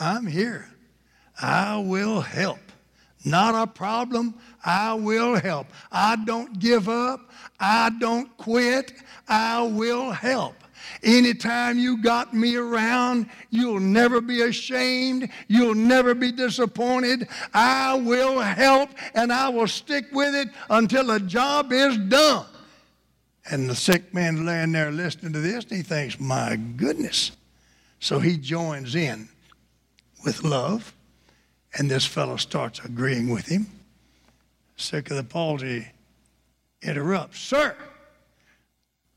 I'm 0.00 0.26
here. 0.26 0.68
I 1.40 1.76
will 1.76 2.22
help. 2.22 2.58
Not 3.24 3.54
a 3.54 3.70
problem. 3.70 4.34
I 4.64 4.94
will 4.94 5.36
help. 5.36 5.66
I 5.90 6.16
don't 6.16 6.58
give 6.58 6.88
up. 6.88 7.30
I 7.58 7.90
don't 7.98 8.36
quit. 8.36 8.92
I 9.28 9.62
will 9.62 10.10
help. 10.10 10.54
Anytime 11.02 11.78
you 11.78 12.00
got 12.02 12.32
me 12.32 12.56
around, 12.56 13.28
you'll 13.50 13.80
never 13.80 14.20
be 14.20 14.42
ashamed. 14.42 15.28
You'll 15.48 15.74
never 15.74 16.14
be 16.14 16.30
disappointed. 16.30 17.28
I 17.52 17.94
will 17.94 18.40
help 18.40 18.90
and 19.14 19.32
I 19.32 19.48
will 19.48 19.68
stick 19.68 20.06
with 20.12 20.34
it 20.34 20.48
until 20.70 21.06
the 21.06 21.20
job 21.20 21.72
is 21.72 21.96
done. 21.98 22.46
And 23.50 23.68
the 23.68 23.74
sick 23.74 24.14
man's 24.14 24.40
laying 24.40 24.72
there 24.72 24.92
listening 24.92 25.32
to 25.32 25.40
this 25.40 25.64
and 25.64 25.76
he 25.76 25.82
thinks, 25.82 26.20
my 26.20 26.56
goodness. 26.56 27.32
So 27.98 28.20
he 28.20 28.36
joins 28.36 28.94
in 28.94 29.28
with 30.24 30.44
love 30.44 30.94
and 31.78 31.90
this 31.90 32.06
fellow 32.06 32.36
starts 32.36 32.80
agreeing 32.80 33.28
with 33.30 33.46
him. 33.46 33.66
Sick 34.76 35.10
of 35.10 35.16
the 35.16 35.24
palsy 35.24 35.88
interrupts, 36.82 37.38
Sir, 37.38 37.76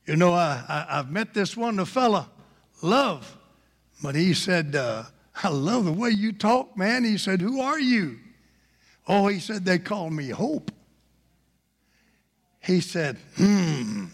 you 0.06 0.16
know, 0.16 0.34
I, 0.34 0.64
I, 0.68 0.98
have 0.98 1.12
met 1.12 1.34
this 1.34 1.58
wonderful 1.58 2.02
fella, 2.02 2.30
Love. 2.82 3.38
But 4.04 4.14
he 4.16 4.34
said, 4.34 4.76
uh, 4.76 5.04
I 5.44 5.50
love 5.50 5.86
the 5.86 5.92
way 5.92 6.12
you 6.12 6.32
talk, 6.32 6.78
man. 6.78 7.04
He 7.04 7.18
said, 7.18 7.42
Who 7.42 7.62
are 7.62 7.80
you? 7.80 8.20
Oh, 9.08 9.28
he 9.28 9.40
said, 9.40 9.66
They 9.66 9.80
call 9.80 10.10
me 10.10 10.30
Hope. 10.30 10.72
He 12.60 12.82
said, 12.82 13.18
Hmm, 13.36 14.06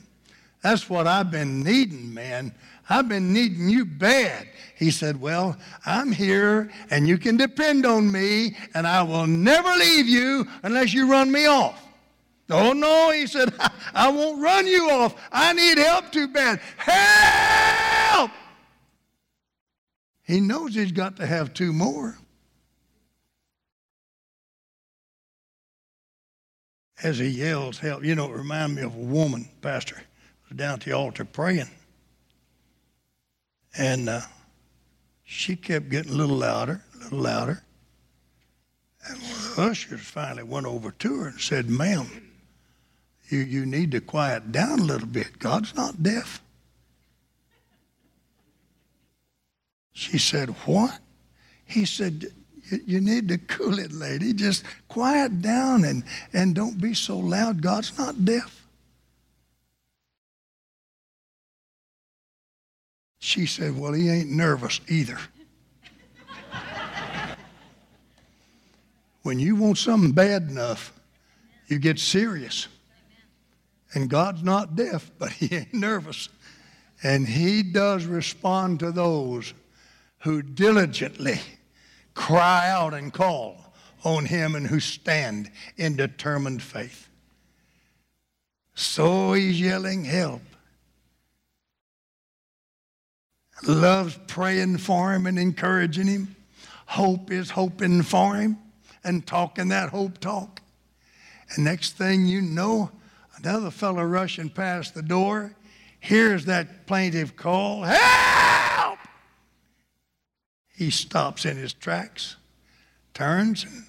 that's 0.62 0.90
what 0.90 1.08
I've 1.08 1.32
been 1.32 1.64
needing, 1.64 2.14
man. 2.14 2.54
I've 2.90 3.08
been 3.08 3.32
needing 3.34 3.70
you 3.70 3.86
bad. 3.86 4.48
He 4.76 4.92
said, 4.92 5.22
Well, 5.22 5.58
I'm 5.86 6.12
here 6.12 6.72
and 6.90 7.08
you 7.08 7.18
can 7.18 7.38
depend 7.38 7.86
on 7.86 8.12
me, 8.12 8.58
and 8.74 8.88
I 8.88 9.04
will 9.04 9.28
never 9.28 9.70
leave 9.70 10.08
you 10.08 10.48
unless 10.64 10.94
you 10.94 11.10
run 11.10 11.32
me 11.32 11.46
off. 11.46 11.82
Oh, 12.50 12.74
no, 12.74 13.12
he 13.12 13.28
said, 13.28 13.54
I 13.94 14.10
won't 14.10 14.42
run 14.42 14.68
you 14.68 14.90
off. 14.90 15.16
I 15.32 15.54
need 15.54 15.78
help 15.78 16.12
too 16.12 16.28
bad. 16.28 16.60
Help! 16.78 18.32
He 20.24 20.40
knows 20.40 20.76
he's 20.76 20.92
got 20.92 21.18
to 21.18 21.26
have 21.26 21.54
two 21.54 21.72
more. 21.74 22.18
As 27.04 27.18
he 27.18 27.28
yells, 27.28 27.80
help, 27.80 28.04
you 28.04 28.16
know, 28.16 28.32
it 28.32 28.38
reminded 28.38 28.76
me 28.78 28.84
of 28.84 28.96
a 28.96 29.00
woman, 29.00 29.50
Pastor, 29.62 30.02
down 30.56 30.76
at 30.76 30.82
the 30.82 30.92
altar 30.92 31.26
praying. 31.26 31.70
And 33.78 34.10
uh, 34.10 34.22
she 35.24 35.56
kept 35.56 35.90
getting 35.90 36.12
a 36.12 36.16
little 36.16 36.38
louder, 36.38 36.82
a 36.94 37.04
little 37.04 37.20
louder. 37.20 37.64
And 39.08 39.18
one 39.18 39.32
of 39.32 39.56
the 39.56 39.62
ushers 39.64 40.02
finally 40.02 40.44
went 40.44 40.66
over 40.66 40.92
to 40.92 41.20
her 41.22 41.28
and 41.30 41.40
said, 41.40 41.70
Ma'am, 41.70 42.08
you, 43.30 43.40
you 43.40 43.66
need 43.66 43.92
to 43.92 44.02
quiet 44.02 44.52
down 44.52 44.80
a 44.80 44.84
little 44.84 45.08
bit. 45.08 45.40
God's 45.40 45.74
not 45.74 46.04
deaf. 46.04 46.42
She 49.94 50.18
said, 50.18 50.50
What? 50.66 51.00
He 51.66 51.86
said, 51.86 52.28
You 52.86 53.00
need 53.00 53.30
to 53.30 53.38
cool 53.38 53.80
it, 53.80 53.92
lady. 53.92 54.34
Just 54.34 54.64
quiet 54.88 55.42
down 55.42 55.86
and, 55.86 56.04
and 56.34 56.54
don't 56.54 56.80
be 56.80 56.94
so 56.94 57.18
loud. 57.18 57.62
God's 57.62 57.98
not 57.98 58.26
deaf. 58.26 58.61
She 63.32 63.46
said, 63.46 63.80
Well, 63.80 63.94
he 63.94 64.10
ain't 64.10 64.30
nervous 64.30 64.82
either. 64.90 65.18
when 69.24 69.40
you 69.40 69.56
want 69.56 69.78
something 69.78 70.12
bad 70.12 70.50
enough, 70.50 70.92
you 71.68 71.80
get 71.80 71.98
serious. 71.98 72.68
And 73.94 74.10
God's 74.10 74.44
not 74.44 74.76
deaf, 74.76 75.10
but 75.18 75.32
He 75.32 75.56
ain't 75.56 75.74
nervous. 75.74 76.28
And 77.04 77.26
He 77.26 77.64
does 77.64 78.06
respond 78.06 78.82
to 78.82 78.92
those 78.92 79.54
who 80.20 80.42
diligently 80.42 81.40
cry 82.14 82.70
out 82.70 82.94
and 82.94 83.14
call 83.14 83.74
on 84.04 84.26
him 84.26 84.56
and 84.56 84.68
who 84.68 84.82
stand 84.82 85.50
in 85.78 85.96
determined 85.96 86.62
faith. 86.62 87.08
So 88.76 89.32
he's 89.32 89.62
yelling, 89.62 90.04
Help. 90.04 90.42
Loves 93.68 94.18
praying 94.28 94.78
for 94.78 95.14
him 95.14 95.28
and 95.28 95.38
encouraging 95.38 96.08
him. 96.08 96.36
Hope 96.88 97.32
is 97.32 97.52
hoping 97.52 98.02
for 98.02 98.36
him 98.36 98.58
and 99.04 99.26
talking 99.26 99.70
that 99.70 99.90
hope 99.90 100.20
talk. 100.20 100.62
And 101.56 101.66
next 101.66 101.92
thing 101.98 102.26
you 102.26 102.42
know, 102.42 102.92
another 103.38 103.72
fellow 103.72 104.04
rushing 104.04 104.50
past 104.50 104.94
the 104.94 105.02
door 105.04 105.56
hears 106.00 106.46
that 106.46 106.88
plaintive 106.88 107.36
call, 107.36 107.84
Help! 107.84 109.00
He 110.76 110.90
stops 110.90 111.46
in 111.46 111.58
his 111.58 111.74
tracks, 111.74 112.38
turns, 113.14 113.64
and 113.64 113.86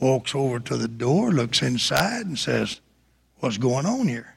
walks 0.00 0.34
over 0.34 0.60
to 0.60 0.76
the 0.76 0.88
door, 0.88 1.32
looks 1.32 1.62
inside, 1.62 2.26
and 2.26 2.38
says, 2.38 2.80
What's 3.38 3.56
going 3.56 3.86
on 3.86 4.06
here? 4.06 4.36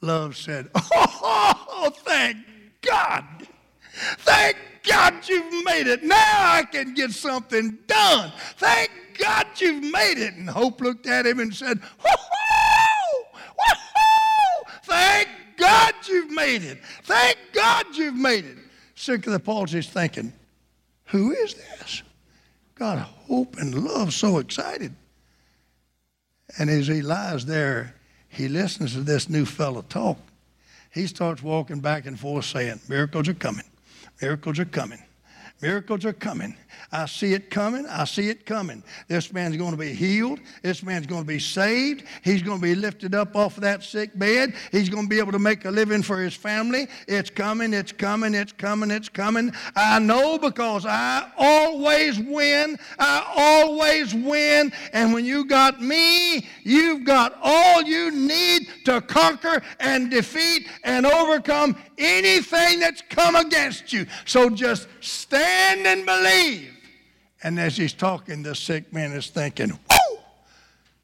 Love 0.00 0.36
said, 0.36 0.68
Oh, 0.74 1.92
thank 2.04 2.36
God. 2.82 3.24
Thank 4.18 4.56
God 4.88 5.28
you've 5.28 5.64
made 5.64 5.86
it. 5.86 6.02
Now 6.02 6.52
I 6.52 6.64
can 6.70 6.94
get 6.94 7.10
something 7.12 7.78
done. 7.86 8.32
Thank 8.56 8.90
God 9.18 9.46
you've 9.56 9.82
made 9.82 10.18
it. 10.18 10.34
And 10.34 10.48
Hope 10.48 10.80
looked 10.80 11.06
at 11.06 11.26
him 11.26 11.40
and 11.40 11.54
said, 11.54 11.80
Woohoo! 11.80 13.38
Woohoo! 13.58 14.70
Thank 14.84 15.28
God 15.56 15.94
you've 16.08 16.30
made 16.30 16.62
it. 16.62 16.78
Thank 17.02 17.36
God 17.52 17.86
you've 17.94 18.14
made 18.14 18.44
it. 18.44 18.58
Sick 18.94 19.26
of 19.26 19.32
the 19.32 19.40
palsy 19.40 19.78
is 19.78 19.88
thinking, 19.88 20.32
Who 21.06 21.32
is 21.32 21.54
this? 21.54 22.02
Got 22.74 22.98
hope 22.98 23.56
and 23.58 23.84
love 23.84 24.14
so 24.14 24.38
excited. 24.38 24.94
And 26.58 26.70
as 26.70 26.86
he 26.86 27.02
lies 27.02 27.44
there, 27.46 27.94
he 28.28 28.48
listens 28.48 28.94
to 28.94 29.00
this 29.00 29.28
new 29.28 29.44
fellow 29.44 29.82
talk. 29.82 30.18
He 30.92 31.06
starts 31.06 31.42
walking 31.42 31.80
back 31.80 32.06
and 32.06 32.18
forth 32.18 32.44
saying, 32.46 32.80
Miracles 32.88 33.28
are 33.28 33.34
coming. 33.34 33.64
Miracles 34.20 34.58
are 34.58 34.64
coming. 34.64 35.02
Miracles 35.62 36.04
are 36.04 36.12
coming. 36.12 36.56
I 36.92 37.06
see 37.06 37.34
it 37.34 37.50
coming. 37.50 37.86
I 37.86 38.04
see 38.04 38.28
it 38.28 38.46
coming. 38.46 38.82
This 39.08 39.32
man's 39.32 39.56
going 39.56 39.72
to 39.72 39.76
be 39.76 39.92
healed. 39.92 40.40
This 40.62 40.82
man's 40.82 41.06
going 41.06 41.22
to 41.22 41.26
be 41.26 41.38
saved. 41.38 42.04
He's 42.22 42.42
going 42.42 42.58
to 42.58 42.62
be 42.62 42.74
lifted 42.74 43.14
up 43.14 43.36
off 43.36 43.56
of 43.56 43.62
that 43.62 43.82
sick 43.82 44.18
bed. 44.18 44.54
He's 44.72 44.88
going 44.88 45.04
to 45.04 45.08
be 45.08 45.18
able 45.18 45.32
to 45.32 45.38
make 45.38 45.64
a 45.64 45.70
living 45.70 46.02
for 46.02 46.20
his 46.20 46.34
family. 46.34 46.88
It's 47.06 47.30
coming. 47.30 47.72
It's 47.72 47.92
coming. 47.92 48.34
It's 48.34 48.52
coming. 48.52 48.90
It's 48.90 49.08
coming. 49.08 49.52
I 49.76 49.98
know 49.98 50.38
because 50.38 50.86
I 50.86 51.30
always 51.38 52.18
win. 52.18 52.78
I 52.98 53.24
always 53.36 54.14
win. 54.14 54.72
And 54.92 55.12
when 55.12 55.24
you 55.24 55.44
got 55.44 55.80
me, 55.80 56.46
you've 56.62 57.04
got 57.04 57.38
all 57.42 57.82
you 57.82 58.10
need 58.10 58.68
to 58.84 59.00
conquer 59.00 59.62
and 59.78 60.10
defeat 60.10 60.68
and 60.84 61.06
overcome 61.06 61.76
anything 61.98 62.80
that's 62.80 63.02
come 63.08 63.36
against 63.36 63.92
you. 63.92 64.06
So 64.24 64.50
just 64.50 64.88
stand 65.00 65.86
and 65.86 66.04
believe. 66.04 66.59
And 67.42 67.58
as 67.58 67.76
he's 67.76 67.92
talking, 67.92 68.42
the 68.42 68.54
sick 68.54 68.92
man 68.92 69.12
is 69.12 69.28
thinking, 69.28 69.70
Whoo! 69.70 70.18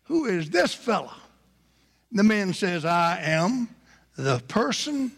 Who 0.05 0.25
is 0.27 0.51
this 0.51 0.75
fella? 0.75 1.15
The 2.13 2.23
man 2.23 2.53
says, 2.53 2.85
I 2.85 3.21
am 3.21 3.69
the 4.17 4.39
person 4.49 5.13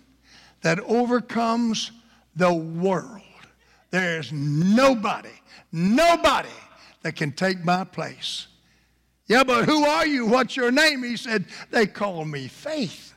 that 0.62 0.80
overcomes 0.80 1.92
the 2.34 2.52
world. 2.52 3.22
There's 3.90 4.32
nobody, 4.32 5.28
nobody 5.72 6.48
that 7.02 7.16
can 7.16 7.32
take 7.32 7.64
my 7.64 7.84
place. 7.84 8.46
Yeah, 9.26 9.44
but 9.44 9.66
who 9.66 9.84
are 9.84 10.06
you? 10.06 10.26
What's 10.26 10.56
your 10.56 10.72
name? 10.72 11.02
He 11.02 11.16
said, 11.16 11.44
They 11.70 11.86
call 11.86 12.24
me 12.24 12.48
Faith. 12.48 13.14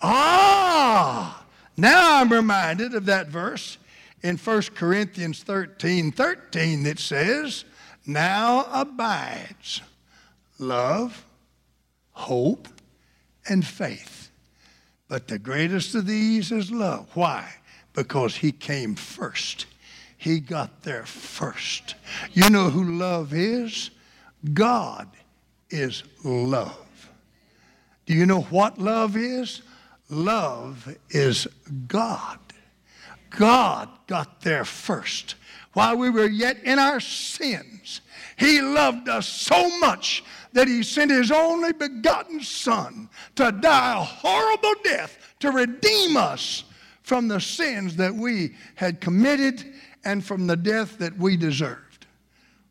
Ah, 0.00 1.44
now 1.76 2.20
I'm 2.20 2.30
reminded 2.30 2.94
of 2.94 3.06
that 3.06 3.28
verse 3.28 3.78
in 4.24 4.38
1 4.38 4.62
Corinthians 4.74 5.42
13 5.42 6.10
13 6.10 6.82
that 6.84 6.98
says, 6.98 7.64
Now 8.06 8.66
abides 8.72 9.82
love, 10.58 11.24
hope, 12.12 12.66
and 13.48 13.64
faith. 13.64 14.30
But 15.08 15.28
the 15.28 15.38
greatest 15.38 15.94
of 15.94 16.06
these 16.06 16.50
is 16.50 16.72
love. 16.72 17.06
Why? 17.12 17.48
Because 17.92 18.36
he 18.36 18.50
came 18.50 18.94
first. 18.94 19.66
He 20.16 20.40
got 20.40 20.82
there 20.82 21.04
first. 21.04 21.94
You 22.32 22.48
know 22.48 22.70
who 22.70 22.96
love 22.96 23.34
is? 23.34 23.90
God 24.54 25.08
is 25.68 26.02
love. 26.24 27.10
Do 28.06 28.14
you 28.14 28.24
know 28.24 28.40
what 28.40 28.78
love 28.78 29.18
is? 29.18 29.60
Love 30.08 30.96
is 31.10 31.46
God. 31.86 32.38
God 33.36 33.88
got 34.06 34.40
there 34.40 34.64
first. 34.64 35.36
While 35.72 35.96
we 35.96 36.10
were 36.10 36.28
yet 36.28 36.62
in 36.62 36.78
our 36.78 37.00
sins, 37.00 38.00
He 38.36 38.60
loved 38.60 39.08
us 39.08 39.28
so 39.28 39.78
much 39.78 40.24
that 40.52 40.68
He 40.68 40.82
sent 40.82 41.10
His 41.10 41.30
only 41.30 41.72
begotten 41.72 42.40
Son 42.40 43.08
to 43.36 43.52
die 43.52 44.00
a 44.00 44.04
horrible 44.04 44.74
death 44.82 45.18
to 45.40 45.50
redeem 45.50 46.16
us 46.16 46.64
from 47.02 47.28
the 47.28 47.40
sins 47.40 47.96
that 47.96 48.14
we 48.14 48.54
had 48.76 49.00
committed 49.00 49.74
and 50.04 50.24
from 50.24 50.46
the 50.46 50.56
death 50.56 50.98
that 50.98 51.16
we 51.18 51.36
deserved. 51.36 52.06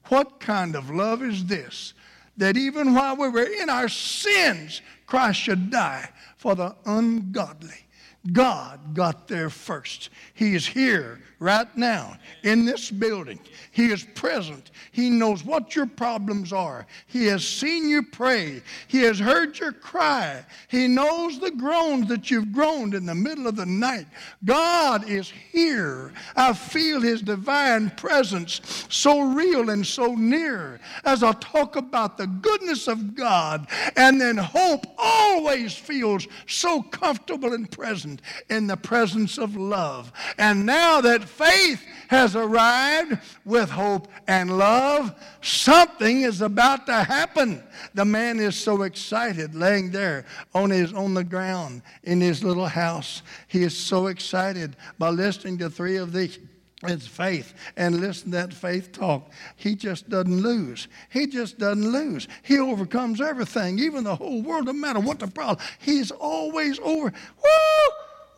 What 0.06 0.40
kind 0.40 0.76
of 0.76 0.90
love 0.90 1.24
is 1.24 1.46
this? 1.46 1.94
That 2.38 2.58
even 2.58 2.94
while 2.94 3.16
we 3.16 3.30
were 3.30 3.44
in 3.44 3.70
our 3.70 3.90
sins, 3.90 4.82
Christ 5.06 5.40
should 5.40 5.70
die 5.70 6.10
for 6.38 6.56
the 6.56 6.76
ungodly. 6.86 7.83
God 8.32 8.94
got 8.94 9.28
there 9.28 9.50
first. 9.50 10.10
He 10.34 10.56
is 10.56 10.66
here 10.66 11.20
right 11.44 11.76
now 11.76 12.18
in 12.44 12.64
this 12.66 12.90
building. 12.90 13.38
He 13.72 13.88
is 13.88 14.06
present. 14.16 14.72
He 14.92 15.10
knows 15.10 15.44
what 15.44 15.76
your 15.76 15.86
problems 15.86 16.54
are. 16.54 16.88
He 17.08 17.26
has 17.26 17.46
seen 17.46 17.90
you 17.90 18.02
pray. 18.02 18.62
He 18.88 19.00
has 19.00 19.20
heard 19.20 19.60
your 19.60 19.74
cry. 19.74 20.46
He 20.70 20.88
knows 20.88 21.40
the 21.40 21.52
groans 21.52 22.08
that 22.08 22.32
you've 22.32 22.54
groaned 22.54 22.94
in 22.94 23.06
the 23.06 23.14
middle 23.14 23.46
of 23.46 23.58
the 23.58 23.66
night. 23.66 24.08
God 24.46 25.10
is 25.10 25.32
here. 25.52 26.14
I 26.36 26.54
feel 26.54 27.02
His 27.02 27.22
divine 27.22 27.90
presence 27.92 28.62
so 28.90 29.34
real 29.34 29.70
and 29.70 29.86
so 29.86 30.16
near 30.16 30.80
as 31.04 31.24
I 31.24 31.34
talk 31.34 31.76
about 31.76 32.18
the 32.18 32.28
goodness 32.28 32.88
of 32.88 33.16
God. 33.16 33.68
And 33.98 34.22
then 34.22 34.38
hope 34.38 34.86
always 34.98 35.74
feels 35.74 36.26
so 36.48 36.82
comfortable 36.82 37.54
and 37.54 37.70
present 37.70 38.22
in 38.50 38.68
the 38.68 38.78
presence 38.78 39.38
of 39.38 39.58
love. 39.58 40.14
And 40.38 40.66
now 40.66 41.02
that 41.02 41.33
faith 41.34 41.84
has 42.08 42.36
arrived 42.36 43.18
with 43.46 43.70
hope 43.70 44.08
and 44.28 44.58
love, 44.58 45.14
something 45.42 46.22
is 46.22 46.42
about 46.42 46.86
to 46.86 47.04
happen. 47.04 47.64
The 47.94 48.06
man 48.06 48.40
is 48.40 48.56
so 48.56 48.84
excited 48.84 49.56
laying 49.56 49.92
there 49.92 50.26
on, 50.54 50.70
his, 50.70 50.94
on 50.94 51.14
the 51.14 51.24
ground 51.24 51.82
in 52.04 52.22
his 52.22 52.44
little 52.44 52.68
house. 52.68 53.24
He 53.48 53.64
is 53.64 53.78
so 53.78 54.08
excited 54.08 54.76
by 55.00 55.10
listening 55.10 55.58
to 55.60 55.70
three 55.70 55.98
of 55.98 56.14
these 56.14 56.40
it's 56.86 57.08
faith 57.08 57.54
and 57.78 58.02
listen 58.02 58.32
to 58.32 58.38
that 58.38 58.54
faith 58.54 58.92
talk. 58.92 59.32
He 59.56 59.76
just 59.76 60.10
doesn't 60.10 60.42
lose. 60.42 60.90
He 61.10 61.28
just 61.28 61.58
doesn't 61.58 61.90
lose. 61.90 62.28
He 62.44 62.60
overcomes 62.60 63.22
everything, 63.22 63.80
even 63.80 64.04
the 64.04 64.16
whole 64.16 64.42
world, 64.42 64.66
no 64.66 64.74
matter 64.74 65.00
what 65.00 65.20
the 65.20 65.28
problem. 65.28 65.66
He's 65.80 66.12
always 66.12 66.80
over. 66.80 67.06
Woo! 67.06 67.90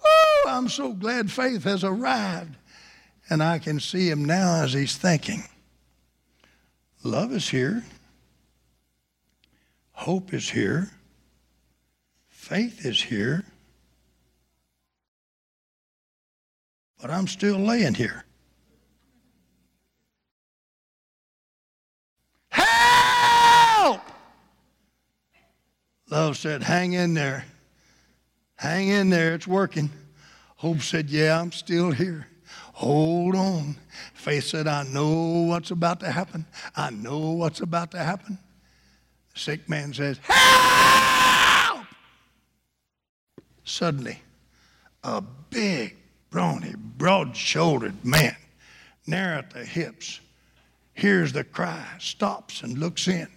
Woo! 0.03 0.51
I'm 0.51 0.69
so 0.69 0.93
glad 0.93 1.31
faith 1.31 1.63
has 1.63 1.83
arrived. 1.83 2.55
And 3.29 3.41
I 3.41 3.59
can 3.59 3.79
see 3.79 4.09
him 4.09 4.23
now 4.23 4.63
as 4.63 4.73
he's 4.73 4.95
thinking. 4.95 5.43
Love 7.03 7.31
is 7.31 7.49
here. 7.49 7.83
Hope 9.91 10.33
is 10.33 10.49
here. 10.49 10.91
Faith 12.27 12.85
is 12.85 13.01
here. 13.01 13.43
But 17.01 17.09
I'm 17.09 17.27
still 17.27 17.57
laying 17.57 17.93
here. 17.93 18.25
Help! 22.49 24.01
Love 26.09 26.37
said, 26.37 26.63
Hang 26.63 26.93
in 26.93 27.13
there. 27.13 27.45
Hang 28.55 28.87
in 28.89 29.09
there. 29.09 29.35
It's 29.35 29.47
working. 29.47 29.89
Hope 30.57 30.81
said, 30.81 31.09
Yeah, 31.09 31.39
I'm 31.39 31.51
still 31.51 31.91
here. 31.91 32.27
Hold 32.73 33.35
on. 33.35 33.75
Faith 34.13 34.45
said, 34.45 34.67
I 34.67 34.83
know 34.83 35.45
what's 35.47 35.71
about 35.71 35.99
to 36.01 36.11
happen. 36.11 36.45
I 36.75 36.89
know 36.89 37.31
what's 37.31 37.61
about 37.61 37.91
to 37.91 37.99
happen. 37.99 38.37
The 39.33 39.39
sick 39.39 39.69
man 39.69 39.93
says, 39.93 40.19
Help! 40.23 41.85
Suddenly, 43.63 44.21
a 45.03 45.21
big, 45.49 45.95
brawny, 46.29 46.73
broad 46.75 47.35
shouldered 47.35 48.03
man, 48.03 48.35
narrow 49.07 49.39
at 49.39 49.51
the 49.51 49.63
hips, 49.63 50.19
hears 50.93 51.33
the 51.33 51.43
cry, 51.43 51.85
stops 51.99 52.61
and 52.61 52.77
looks 52.77 53.07
in. 53.07 53.27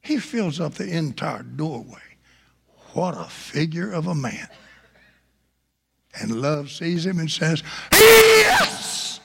He 0.00 0.18
fills 0.18 0.60
up 0.60 0.74
the 0.74 0.88
entire 0.88 1.42
doorway. 1.42 1.98
What 2.92 3.16
a 3.16 3.24
figure 3.24 3.90
of 3.90 4.06
a 4.06 4.14
man. 4.14 4.48
And 6.20 6.40
love 6.40 6.70
sees 6.70 7.04
him 7.04 7.18
and 7.18 7.30
says, 7.30 7.62
Yes! 7.92 9.20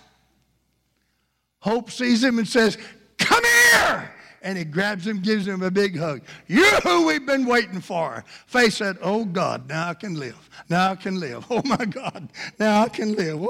Hope 1.59 1.91
sees 1.91 2.23
him 2.23 2.39
and 2.39 2.47
says, 2.47 2.77
Come 3.17 3.43
here! 3.43 4.11
And 4.41 4.57
he 4.57 4.63
grabs 4.63 5.05
him, 5.05 5.21
gives 5.21 5.45
him 5.45 5.61
a 5.61 5.69
big 5.69 5.97
hug. 5.97 6.21
You're 6.47 6.79
who 6.81 7.05
we've 7.05 7.25
been 7.25 7.45
waiting 7.45 7.81
for. 7.81 8.23
Faith 8.47 8.73
said, 8.73 8.97
Oh 9.01 9.25
God, 9.25 9.67
now 9.67 9.89
I 9.89 9.93
can 9.93 10.15
live. 10.15 10.49
Now 10.69 10.91
I 10.91 10.95
can 10.95 11.19
live. 11.19 11.45
Oh 11.49 11.61
my 11.65 11.83
God, 11.85 12.29
now 12.57 12.83
I 12.83 12.89
can 12.89 13.13
live. 13.15 13.39
Woo! 13.39 13.49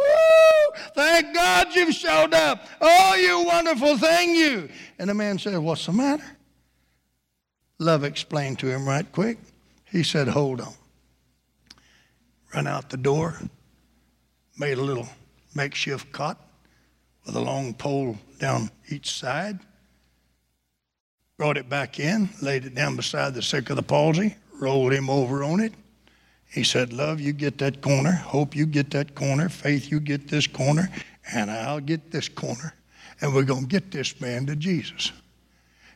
Thank 0.96 1.34
God 1.36 1.68
you've 1.76 1.94
showed 1.94 2.34
up. 2.34 2.66
Oh, 2.82 3.16
you 3.16 3.46
wonderful 3.46 3.98
thing, 3.98 4.36
you. 4.36 4.70
And 4.98 5.10
the 5.10 5.14
man 5.14 5.38
said, 5.38 5.58
What's 5.60 5.86
the 5.86 5.94
matter? 5.94 6.26
Love 7.78 8.04
explained 8.04 8.60
to 8.60 8.68
him 8.68 8.88
right 8.88 9.10
quick. 9.12 9.38
He 9.86 10.04
said, 10.04 10.28
Hold 10.28 10.62
on. 10.62 10.74
Run 12.54 12.68
out 12.68 12.90
the 12.90 12.98
door, 12.98 13.40
made 14.58 14.78
a 14.78 14.82
little 14.82 15.08
makeshift 15.54 16.12
cot 16.12 16.38
with 17.26 17.36
a 17.36 17.40
long 17.40 17.74
pole 17.74 18.18
down 18.40 18.72
each 18.90 19.12
side, 19.12 19.60
brought 21.38 21.58
it 21.58 21.70
back 21.70 22.00
in, 22.00 22.30
laid 22.42 22.66
it 22.66 22.74
down 22.74 22.96
beside 22.96 23.34
the 23.34 23.42
sick 23.42 23.70
of 23.70 23.76
the 23.76 23.84
palsy, 23.84 24.36
rolled 24.60 24.94
him 24.94 25.10
over 25.10 25.44
on 25.44 25.60
it. 25.60 25.74
He 26.52 26.64
said, 26.64 26.92
Love, 26.92 27.20
you 27.20 27.32
get 27.34 27.60
that 27.60 27.82
corner. 27.82 28.12
Hope 28.12 28.56
you 28.56 28.66
get 28.66 28.90
that 28.92 29.14
corner. 29.14 29.50
Faith, 29.50 29.92
you 29.92 30.00
get 30.00 30.28
this 30.28 30.48
corner. 30.48 30.90
And 31.32 31.52
I'll 31.52 31.80
get 31.80 32.10
this 32.12 32.28
corner. 32.28 32.74
And 33.22 33.36
we're 33.36 33.44
going 33.44 33.62
to 33.62 33.68
get 33.68 33.92
this 33.92 34.20
man 34.20 34.48
to 34.48 34.56
Jesus. 34.56 35.12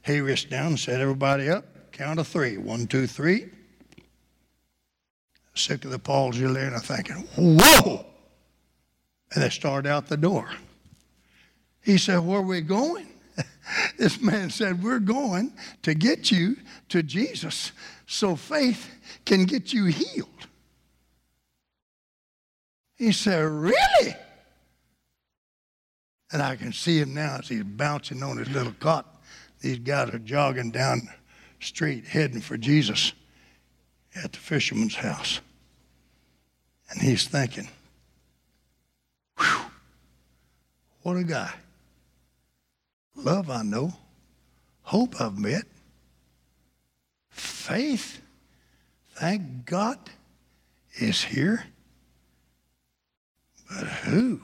He 0.06 0.20
reached 0.20 0.52
down 0.52 0.68
and 0.68 0.80
set 0.80 1.02
everybody 1.02 1.50
up. 1.50 1.92
Count 1.92 2.20
of 2.20 2.28
three. 2.28 2.58
One, 2.58 2.86
two, 2.86 3.08
three. 3.08 3.50
Sick 5.56 5.86
of 5.86 5.92
the 5.92 6.00
palsy 6.00 6.46
there, 6.46 6.68
and 6.68 6.76
I'm 6.76 6.82
thinking, 6.82 7.28
whoa! 7.38 8.06
And 9.34 9.44
they 9.44 9.50
started 9.50 9.90
out 9.90 10.08
the 10.08 10.18
door. 10.18 10.50
He 11.82 11.98
said, 11.98 12.20
Where 12.20 12.40
are 12.40 12.42
we 12.42 12.62
going? 12.62 13.08
this 13.98 14.22
man 14.22 14.50
said, 14.50 14.84
We're 14.84 15.00
going 15.00 15.54
to 15.84 15.94
get 15.94 16.32
you 16.32 16.58
to 16.90 17.04
Jesus 17.04 17.72
so 18.08 18.36
faith 18.36 18.90
can 19.26 19.46
get 19.46 19.74
you 19.74 19.86
healed. 19.86 20.30
He 22.96 23.12
said, 23.12 23.44
Really? 23.44 24.16
And 26.32 26.42
I 26.42 26.56
can 26.56 26.74
see 26.74 27.00
him 27.00 27.14
now 27.14 27.38
as 27.40 27.50
he's 27.50 27.64
bouncing 27.64 28.24
on 28.24 28.38
his 28.38 28.50
little 28.50 28.74
cot. 28.80 29.22
These 29.62 29.80
guys 29.80 30.10
are 30.14 30.20
jogging 30.20 30.72
down 30.72 31.02
the 31.02 31.66
street 31.66 32.06
heading 32.06 32.42
for 32.42 32.58
Jesus 32.58 33.14
at 34.16 34.32
the 34.32 34.40
fisherman's 34.40 34.96
house. 34.96 35.42
And 36.90 37.02
he's 37.02 37.28
thinking, 37.28 37.68
Whew, 39.38 39.66
what 41.02 41.18
a 41.18 41.24
guy. 41.24 41.52
Love 43.16 43.50
I 43.50 43.64
know. 43.64 43.94
Hope 44.84 45.20
I've 45.20 45.38
met. 45.38 45.64
Faith, 47.30 48.22
thank 49.16 49.66
God, 49.66 49.98
is 50.96 51.24
here. 51.24 51.66
But 53.70 53.88
who 53.88 54.42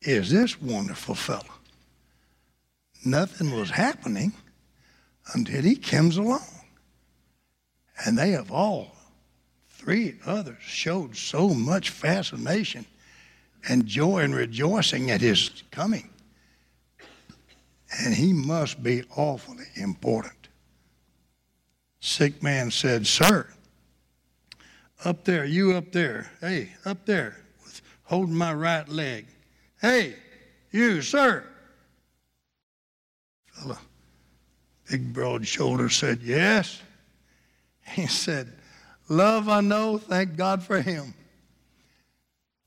is 0.00 0.30
this 0.30 0.60
wonderful 0.60 1.14
fellow? 1.14 1.42
Nothing 3.04 3.58
was 3.58 3.70
happening 3.70 4.32
until 5.34 5.62
he 5.62 5.76
comes 5.76 6.16
along. 6.16 6.57
And 8.04 8.16
they 8.16 8.30
have 8.32 8.50
all, 8.50 8.96
three 9.70 10.16
others, 10.24 10.62
showed 10.62 11.16
so 11.16 11.48
much 11.50 11.90
fascination 11.90 12.86
and 13.68 13.86
joy 13.86 14.20
and 14.20 14.34
rejoicing 14.34 15.10
at 15.10 15.20
his 15.20 15.62
coming. 15.70 16.10
And 18.04 18.14
he 18.14 18.32
must 18.32 18.82
be 18.82 19.02
awfully 19.16 19.64
important. 19.74 20.34
Sick 22.00 22.42
man 22.42 22.70
said, 22.70 23.06
Sir, 23.06 23.48
up 25.04 25.24
there, 25.24 25.44
you 25.44 25.74
up 25.74 25.90
there, 25.90 26.30
hey, 26.40 26.74
up 26.84 27.04
there, 27.06 27.36
with 27.64 27.80
holding 28.04 28.34
my 28.34 28.52
right 28.52 28.88
leg. 28.88 29.26
Hey, 29.80 30.14
you, 30.70 31.02
sir. 31.02 31.44
Fella, 33.46 33.78
big 34.88 35.12
broad 35.12 35.46
shoulder 35.46 35.88
said, 35.88 36.20
Yes. 36.22 36.82
He 37.92 38.06
said, 38.06 38.52
Love 39.08 39.48
I 39.48 39.60
know, 39.60 39.98
thank 39.98 40.36
God 40.36 40.62
for 40.62 40.80
him. 40.82 41.14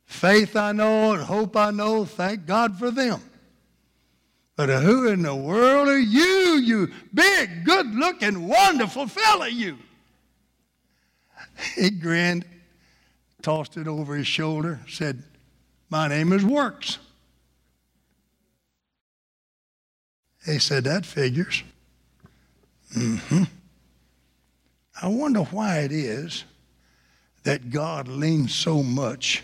Faith 0.06 0.56
I 0.56 0.72
know 0.72 1.14
and 1.14 1.24
hope 1.24 1.56
I 1.56 1.72
know, 1.72 2.04
thank 2.04 2.46
God 2.46 2.78
for 2.78 2.92
them. 2.92 3.22
But 4.56 4.70
who 4.70 5.08
in 5.08 5.22
the 5.22 5.36
world 5.36 5.88
are 5.88 6.00
you, 6.00 6.60
you 6.64 6.92
big, 7.14 7.64
good 7.64 7.96
looking, 7.96 8.48
wonderful 8.48 9.08
fella, 9.08 9.48
you? 9.48 9.78
He 11.76 11.90
grinned, 11.90 12.46
tossed 13.42 13.78
it 13.78 13.88
over 13.88 14.16
his 14.16 14.28
shoulder, 14.28 14.82
said, 14.88 15.24
My 15.90 16.08
name 16.08 16.34
is 16.34 16.44
Works. 16.44 16.98
He 20.46 20.60
said, 20.60 20.84
That 20.84 21.06
figures. 21.06 21.64
Mm-hmm. 22.96 23.44
I 25.02 25.08
wonder 25.08 25.42
why 25.42 25.80
it 25.80 25.92
is 25.92 26.44
that 27.44 27.72
God 27.72 28.08
leans 28.08 28.54
so 28.54 28.84
much 28.84 29.44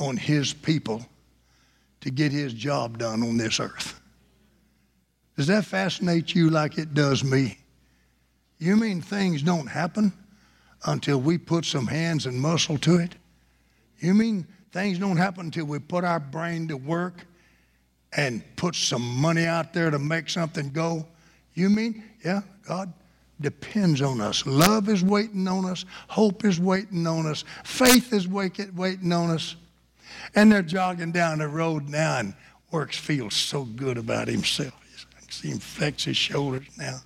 on 0.00 0.16
his 0.16 0.52
people 0.52 1.06
to 2.00 2.10
get 2.10 2.32
his 2.32 2.52
job 2.52 2.98
done 2.98 3.22
on 3.22 3.36
this 3.36 3.60
earth. 3.60 4.00
Does 5.36 5.46
that 5.46 5.64
fascinate 5.64 6.34
you 6.34 6.50
like 6.50 6.76
it 6.76 6.92
does 6.92 7.22
me? 7.22 7.58
You 8.58 8.76
mean 8.76 9.00
things 9.00 9.42
don't 9.42 9.66
happen 9.66 10.12
until 10.86 11.20
we 11.20 11.38
put 11.38 11.64
some 11.64 11.86
hands 11.86 12.26
and 12.26 12.40
muscle 12.40 12.78
to 12.78 12.96
it? 12.96 13.14
You 14.00 14.14
mean 14.14 14.46
things 14.72 14.98
don't 14.98 15.16
happen 15.16 15.46
until 15.46 15.66
we 15.66 15.78
put 15.78 16.04
our 16.04 16.20
brain 16.20 16.66
to 16.68 16.76
work 16.76 17.26
and 18.16 18.42
put 18.56 18.74
some 18.74 19.02
money 19.02 19.46
out 19.46 19.72
there 19.72 19.90
to 19.90 19.98
make 19.98 20.28
something 20.28 20.70
go? 20.70 21.06
You 21.54 21.70
mean, 21.70 22.02
yeah, 22.24 22.42
God 22.66 22.92
depends 23.40 24.00
on 24.00 24.20
us. 24.20 24.46
Love 24.46 24.88
is 24.88 25.02
waiting 25.02 25.46
on 25.48 25.64
us. 25.64 25.84
Hope 26.08 26.44
is 26.44 26.60
waiting 26.60 27.06
on 27.06 27.26
us. 27.26 27.44
Faith 27.64 28.12
is 28.12 28.28
waiting 28.28 29.12
on 29.12 29.30
us. 29.30 29.56
And 30.34 30.50
they're 30.50 30.62
jogging 30.62 31.12
down 31.12 31.38
the 31.38 31.48
road 31.48 31.88
now, 31.88 32.18
and 32.18 32.34
Works 32.70 32.98
feels 32.98 33.34
so 33.34 33.64
good 33.64 33.98
about 33.98 34.28
himself. 34.28 34.74
I 35.16 35.20
can 35.20 35.30
see 35.30 35.48
him 35.48 35.58
flex 35.58 36.04
his 36.04 36.16
shoulders 36.16 36.66
now. 36.76 37.00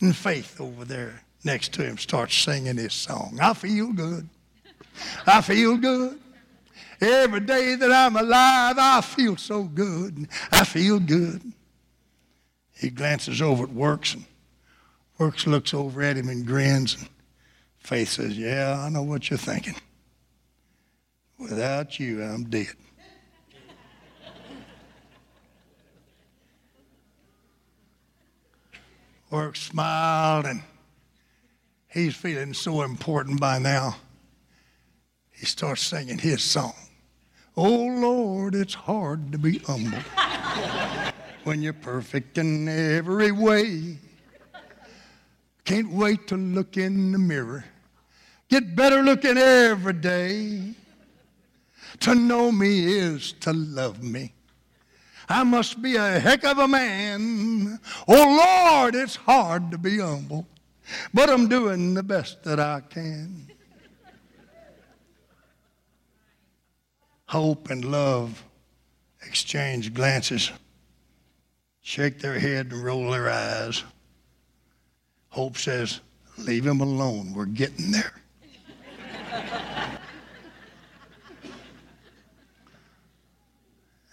And 0.00 0.14
Faith 0.14 0.60
over 0.60 0.84
there 0.84 1.22
next 1.44 1.72
to 1.74 1.84
him 1.84 1.98
starts 1.98 2.34
singing 2.34 2.76
his 2.76 2.92
song. 2.92 3.38
I 3.40 3.54
feel 3.54 3.92
good. 3.92 4.28
I 5.26 5.40
feel 5.40 5.76
good. 5.76 6.20
Every 7.00 7.40
day 7.40 7.74
that 7.74 7.90
I'm 7.90 8.16
alive, 8.16 8.76
I 8.78 9.00
feel 9.00 9.36
so 9.36 9.64
good. 9.64 10.28
I 10.50 10.64
feel 10.64 10.98
good. 10.98 11.52
He 12.76 12.90
glances 12.90 13.40
over 13.40 13.64
at 13.64 13.70
Works, 13.70 14.14
and 14.14 14.24
Works 15.18 15.46
looks 15.46 15.72
over 15.72 16.02
at 16.02 16.16
him 16.16 16.28
and 16.28 16.46
grins. 16.46 16.96
And 16.96 17.08
Faith 17.78 18.08
says, 18.08 18.36
Yeah, 18.36 18.80
I 18.80 18.88
know 18.88 19.02
what 19.02 19.30
you're 19.30 19.38
thinking. 19.38 19.76
Without 21.38 21.98
you, 21.98 22.22
I'm 22.22 22.44
dead. 22.44 22.74
Work 29.30 29.56
smiled 29.56 30.46
and 30.46 30.62
he's 31.88 32.14
feeling 32.14 32.54
so 32.54 32.82
important 32.82 33.40
by 33.40 33.58
now. 33.58 33.96
He 35.32 35.44
starts 35.44 35.82
singing 35.82 36.18
his 36.18 36.42
song. 36.42 36.74
Oh 37.56 37.86
Lord, 37.86 38.54
it's 38.54 38.74
hard 38.74 39.32
to 39.32 39.38
be 39.38 39.58
humble 39.58 39.98
when 41.42 41.62
you're 41.62 41.72
perfect 41.72 42.38
in 42.38 42.68
every 42.68 43.32
way. 43.32 43.98
Can't 45.64 45.90
wait 45.90 46.26
to 46.28 46.36
look 46.36 46.76
in 46.76 47.12
the 47.12 47.18
mirror. 47.18 47.64
Get 48.48 48.76
better 48.76 49.02
looking 49.02 49.38
every 49.38 49.94
day. 49.94 50.74
To 52.00 52.14
know 52.14 52.52
me 52.52 52.84
is 52.84 53.32
to 53.40 53.52
love 53.52 54.02
me. 54.02 54.32
I 55.28 55.42
must 55.42 55.80
be 55.80 55.96
a 55.96 56.18
heck 56.20 56.44
of 56.44 56.58
a 56.58 56.68
man. 56.68 57.80
Oh 58.06 58.72
Lord, 58.74 58.94
it's 58.94 59.16
hard 59.16 59.70
to 59.70 59.78
be 59.78 59.98
humble, 59.98 60.46
but 61.14 61.30
I'm 61.30 61.48
doing 61.48 61.94
the 61.94 62.02
best 62.02 62.42
that 62.44 62.60
I 62.60 62.80
can. 62.80 63.48
Hope 67.26 67.70
and 67.70 67.84
love 67.84 68.44
exchange 69.26 69.94
glances, 69.94 70.52
shake 71.82 72.20
their 72.20 72.38
head 72.38 72.70
and 72.70 72.84
roll 72.84 73.10
their 73.10 73.30
eyes. 73.30 73.82
Hope 75.34 75.58
says, 75.58 76.00
Leave 76.38 76.64
him 76.64 76.80
alone. 76.80 77.32
We're 77.34 77.46
getting 77.46 77.90
there. 77.90 78.12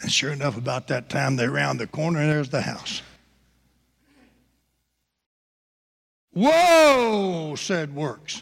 and 0.01 0.11
sure 0.11 0.31
enough, 0.31 0.57
about 0.57 0.87
that 0.87 1.09
time, 1.09 1.35
they 1.35 1.47
round 1.47 1.79
the 1.79 1.85
corner 1.85 2.21
and 2.21 2.31
there's 2.31 2.49
the 2.49 2.63
house. 2.63 3.03
Whoa, 6.33 7.53
said 7.55 7.93
Works. 7.93 8.41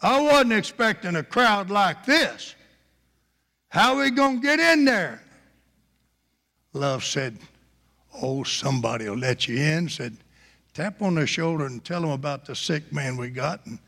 I 0.00 0.20
wasn't 0.20 0.52
expecting 0.52 1.16
a 1.16 1.24
crowd 1.24 1.68
like 1.68 2.06
this. 2.06 2.54
How 3.70 3.96
are 3.96 4.04
we 4.04 4.10
going 4.12 4.40
to 4.40 4.46
get 4.46 4.60
in 4.60 4.84
there? 4.84 5.20
Love 6.72 7.02
said, 7.02 7.36
Oh, 8.22 8.44
somebody 8.44 9.08
will 9.08 9.18
let 9.18 9.48
you 9.48 9.56
in. 9.56 9.88
Said, 9.88 10.16
tap 10.76 11.00
on 11.00 11.14
their 11.14 11.26
shoulder 11.26 11.64
and 11.64 11.82
tell 11.82 12.02
them 12.02 12.10
about 12.10 12.44
the 12.44 12.54
sick 12.54 12.92
man 12.92 13.16
we 13.16 13.30
got, 13.30 13.64
and, 13.64 13.78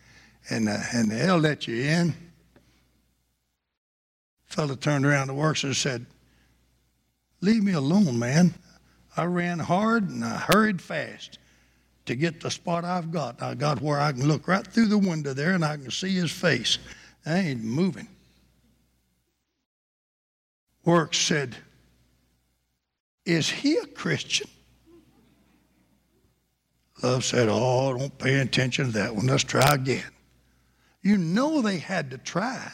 and, 0.49 0.71
uh, 0.71 0.79
and 0.95 1.11
they'll 1.11 1.37
let 1.37 1.69
you 1.69 1.83
in. 1.83 2.15
Fellow 4.47 4.75
turned 4.75 5.05
around 5.05 5.27
to 5.27 5.35
Works 5.35 5.65
and 5.65 5.77
said, 5.77 6.07
Leave 7.43 7.63
me 7.63 7.73
alone, 7.73 8.19
man. 8.19 8.55
I 9.19 9.25
ran 9.25 9.59
hard 9.59 10.09
and 10.09 10.25
I 10.25 10.39
hurried 10.39 10.81
fast 10.81 11.39
to 12.07 12.17
get 12.17 12.41
the 12.41 12.51
spot 12.51 12.87
I've 12.87 13.13
got. 13.13 13.43
I 13.43 13.55
got 13.55 13.83
where 13.83 14.01
I 14.01 14.13
can 14.13 14.27
look 14.27 14.49
right 14.49 14.67
through 14.67 14.87
the 14.87 14.97
window 14.97 15.35
there 15.35 15.53
and 15.53 15.65
I 15.65 15.77
can 15.77 15.91
see 15.91 16.13
his 16.13 16.33
face. 16.33 16.79
I 17.27 17.39
ain't 17.39 17.63
moving. 17.63 18.09
Works 20.87 21.19
said, 21.19 21.55
Is 23.27 23.51
he 23.51 23.77
a 23.77 23.87
Christian? 23.87 24.49
Love 27.03 27.25
said, 27.25 27.49
Oh, 27.51 27.97
don't 27.97 28.19
pay 28.19 28.41
attention 28.41 28.87
to 28.87 28.93
that 28.93 29.15
one. 29.15 29.27
Let's 29.27 29.45
try 29.45 29.75
again. 29.75 30.11
You 31.03 31.17
know 31.17 31.63
they 31.63 31.79
had 31.79 32.11
to 32.11 32.19
try 32.19 32.73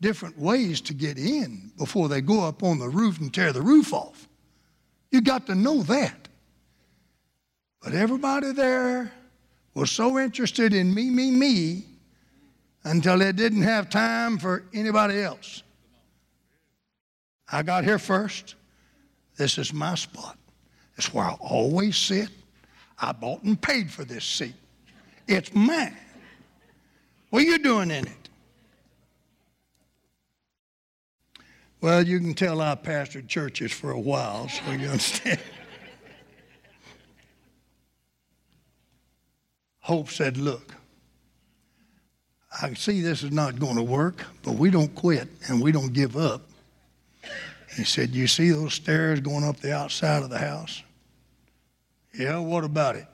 different 0.00 0.38
ways 0.38 0.80
to 0.82 0.94
get 0.94 1.18
in 1.18 1.72
before 1.76 2.08
they 2.08 2.20
go 2.20 2.44
up 2.44 2.62
on 2.62 2.78
the 2.78 2.88
roof 2.88 3.18
and 3.20 3.32
tear 3.32 3.52
the 3.52 3.62
roof 3.62 3.92
off. 3.92 4.28
You 5.10 5.20
got 5.20 5.46
to 5.46 5.54
know 5.54 5.82
that. 5.84 6.28
But 7.82 7.94
everybody 7.94 8.52
there 8.52 9.12
was 9.74 9.90
so 9.90 10.18
interested 10.18 10.74
in 10.74 10.94
me, 10.94 11.10
me, 11.10 11.30
me, 11.30 11.84
until 12.84 13.18
they 13.18 13.32
didn't 13.32 13.62
have 13.62 13.90
time 13.90 14.38
for 14.38 14.64
anybody 14.72 15.20
else. 15.20 15.62
I 17.50 17.62
got 17.62 17.84
here 17.84 17.98
first. 17.98 18.54
This 19.36 19.58
is 19.58 19.72
my 19.72 19.94
spot. 19.94 20.38
It's 20.96 21.12
where 21.12 21.24
I 21.24 21.36
always 21.40 21.96
sit. 21.96 22.28
I 23.00 23.12
bought 23.12 23.42
and 23.42 23.60
paid 23.60 23.90
for 23.90 24.04
this 24.04 24.24
seat. 24.24 24.54
It's 25.26 25.54
mine. 25.54 25.96
What 27.30 27.42
are 27.42 27.46
you 27.46 27.58
doing 27.58 27.90
in 27.90 28.06
it? 28.06 28.28
Well, 31.80 32.06
you 32.06 32.20
can 32.20 32.34
tell 32.34 32.60
I 32.60 32.74
pastored 32.74 33.26
churches 33.26 33.72
for 33.72 33.90
a 33.90 33.98
while, 33.98 34.48
so 34.48 34.70
you 34.72 34.88
understand. 34.88 35.40
Hope 39.80 40.10
said, 40.10 40.36
Look, 40.36 40.74
I 42.60 42.74
see 42.74 43.00
this 43.00 43.22
is 43.22 43.32
not 43.32 43.58
going 43.58 43.76
to 43.76 43.82
work, 43.82 44.24
but 44.42 44.56
we 44.56 44.70
don't 44.70 44.94
quit 44.94 45.28
and 45.48 45.62
we 45.62 45.72
don't 45.72 45.94
give 45.94 46.16
up. 46.16 46.42
He 47.76 47.84
said, 47.84 48.10
You 48.10 48.26
see 48.26 48.50
those 48.50 48.74
stairs 48.74 49.20
going 49.20 49.44
up 49.44 49.56
the 49.56 49.74
outside 49.74 50.22
of 50.22 50.28
the 50.28 50.38
house? 50.38 50.82
Yeah, 52.12 52.38
what 52.38 52.64
about 52.64 52.96
it? 52.96 53.06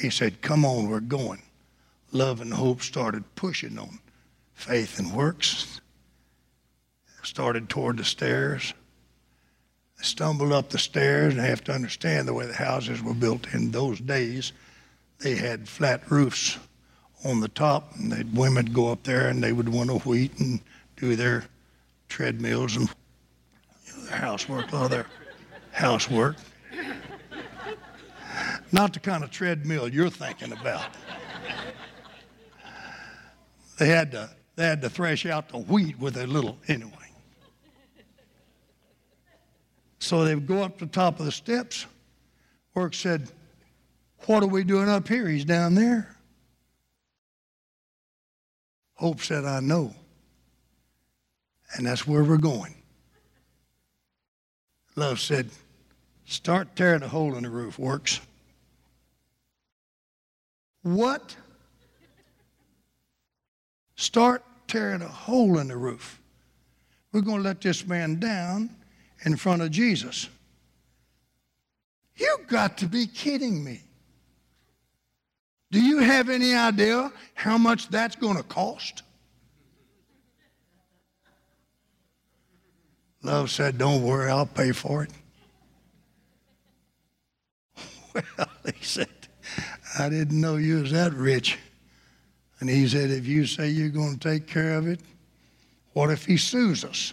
He 0.00 0.10
said, 0.10 0.42
Come 0.42 0.64
on, 0.64 0.88
we're 0.88 1.00
going. 1.00 1.42
Love 2.12 2.40
and 2.40 2.52
hope 2.52 2.82
started 2.82 3.24
pushing 3.34 3.78
on 3.78 3.98
faith 4.52 4.98
and 4.98 5.12
works. 5.12 5.80
Started 7.22 7.68
toward 7.68 7.96
the 7.96 8.04
stairs. 8.04 8.74
They 9.98 10.04
stumbled 10.04 10.52
up 10.52 10.68
the 10.68 10.78
stairs, 10.78 11.32
and 11.32 11.42
I 11.42 11.46
have 11.46 11.64
to 11.64 11.72
understand 11.72 12.28
the 12.28 12.34
way 12.34 12.46
the 12.46 12.54
houses 12.54 13.02
were 13.02 13.14
built 13.14 13.52
in 13.54 13.70
those 13.70 13.98
days. 13.98 14.52
They 15.20 15.36
had 15.36 15.68
flat 15.68 16.10
roofs 16.10 16.58
on 17.24 17.40
the 17.40 17.48
top, 17.48 17.96
and 17.96 18.12
the 18.12 18.24
women 18.38 18.66
would 18.66 18.74
go 18.74 18.92
up 18.92 19.04
there 19.04 19.28
and 19.28 19.42
they 19.42 19.52
would 19.52 19.68
winnow 19.68 20.00
wheat 20.00 20.38
and 20.38 20.60
do 20.96 21.16
their 21.16 21.44
treadmills 22.08 22.76
and 22.76 22.88
their 24.08 24.18
housework, 24.18 24.70
a 24.70 24.76
lot 24.76 24.84
of 24.84 24.90
their 24.90 25.06
housework. 25.72 26.36
Not 28.74 28.92
the 28.92 28.98
kind 28.98 29.22
of 29.22 29.30
treadmill 29.30 29.86
you're 29.86 30.10
thinking 30.10 30.50
about. 30.50 30.86
They 33.78 33.86
had 33.86 34.10
to, 34.10 34.28
they 34.56 34.64
had 34.64 34.82
to 34.82 34.90
thresh 34.90 35.26
out 35.26 35.48
the 35.48 35.58
wheat 35.58 35.96
with 36.00 36.16
a 36.16 36.26
little, 36.26 36.58
anyway. 36.66 36.90
So 40.00 40.24
they 40.24 40.34
would 40.34 40.48
go 40.48 40.64
up 40.64 40.78
the 40.78 40.86
top 40.86 41.20
of 41.20 41.26
the 41.26 41.30
steps. 41.30 41.86
Work 42.74 42.94
said, 42.94 43.30
What 44.26 44.42
are 44.42 44.48
we 44.48 44.64
doing 44.64 44.88
up 44.88 45.06
here? 45.06 45.28
He's 45.28 45.44
down 45.44 45.76
there. 45.76 46.16
Hope 48.94 49.20
said, 49.20 49.44
I 49.44 49.60
know. 49.60 49.94
And 51.76 51.86
that's 51.86 52.08
where 52.08 52.24
we're 52.24 52.38
going. 52.38 52.74
Love 54.96 55.20
said, 55.20 55.50
Start 56.24 56.74
tearing 56.74 57.04
a 57.04 57.08
hole 57.08 57.36
in 57.36 57.44
the 57.44 57.50
roof. 57.50 57.78
Works. 57.78 58.20
What? 60.84 61.34
Start 63.96 64.44
tearing 64.68 65.02
a 65.02 65.08
hole 65.08 65.58
in 65.58 65.68
the 65.68 65.76
roof. 65.76 66.20
We're 67.10 67.22
going 67.22 67.38
to 67.38 67.42
let 67.42 67.60
this 67.60 67.86
man 67.86 68.20
down 68.20 68.70
in 69.24 69.36
front 69.36 69.62
of 69.62 69.70
Jesus. 69.70 70.28
You 72.16 72.38
got 72.46 72.78
to 72.78 72.86
be 72.86 73.06
kidding 73.06 73.64
me. 73.64 73.80
Do 75.70 75.80
you 75.80 75.98
have 75.98 76.28
any 76.28 76.54
idea 76.54 77.10
how 77.34 77.58
much 77.58 77.88
that's 77.88 78.14
going 78.14 78.36
to 78.36 78.42
cost? 78.42 79.02
Love 83.22 83.50
said, 83.50 83.78
Don't 83.78 84.02
worry, 84.02 84.30
I'll 84.30 84.46
pay 84.46 84.72
for 84.72 85.04
it. 85.04 85.10
Well, 88.14 88.48
he 88.66 88.84
said, 88.84 89.08
I 89.98 90.08
didn't 90.08 90.40
know 90.40 90.56
you 90.56 90.80
was 90.80 90.92
that 90.92 91.12
rich. 91.12 91.58
And 92.60 92.68
he 92.68 92.88
said, 92.88 93.10
If 93.10 93.26
you 93.26 93.46
say 93.46 93.68
you're 93.68 93.88
going 93.88 94.18
to 94.18 94.28
take 94.28 94.46
care 94.46 94.74
of 94.74 94.86
it, 94.86 95.00
what 95.92 96.10
if 96.10 96.24
he 96.24 96.36
sues 96.36 96.84
us? 96.84 97.12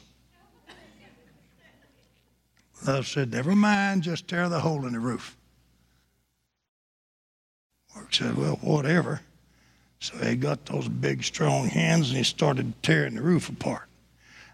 Love 2.86 3.08
said, 3.08 3.32
Never 3.32 3.56
mind, 3.56 4.04
just 4.04 4.28
tear 4.28 4.50
the 4.50 4.60
hole 4.60 4.86
in 4.86 4.94
the 4.94 5.00
roof. 5.00 5.38
Mark 7.96 8.14
said, 8.14 8.36
Well, 8.36 8.56
whatever. 8.62 9.22
So 10.00 10.18
he 10.18 10.36
got 10.36 10.66
those 10.66 10.88
big, 10.88 11.24
strong 11.24 11.68
hands 11.68 12.10
and 12.10 12.18
he 12.18 12.24
started 12.24 12.74
tearing 12.82 13.16
the 13.16 13.22
roof 13.22 13.50
apart. 13.50 13.88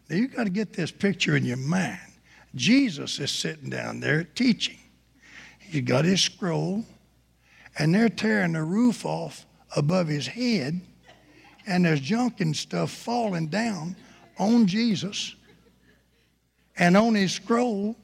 Now 0.10 0.18
you've 0.18 0.36
got 0.36 0.44
to 0.44 0.50
get 0.50 0.74
this 0.74 0.92
picture 0.92 1.38
in 1.38 1.46
your 1.46 1.58
mind. 1.58 2.00
Jesus 2.56 3.20
is 3.20 3.32
sitting 3.32 3.70
down 3.70 4.02
there 4.02 4.24
teaching. 4.24 4.78
He's 5.60 5.84
got 5.84 6.04
his 6.04 6.22
scroll, 6.22 6.86
and 7.78 7.94
they're 7.94 8.10
tearing 8.10 8.54
the 8.54 8.64
roof 8.64 9.06
off 9.06 9.46
above 9.76 10.08
his 10.08 10.28
head, 10.28 10.82
and 11.66 11.86
there's 11.86 12.00
junk 12.00 12.42
and 12.42 12.56
stuff 12.56 12.92
falling 12.92 13.48
down 13.48 13.96
on 14.40 14.68
Jesus 14.68 15.36
and 16.78 16.96
on 16.96 17.16
his 17.16 17.34
scroll. 17.34 17.96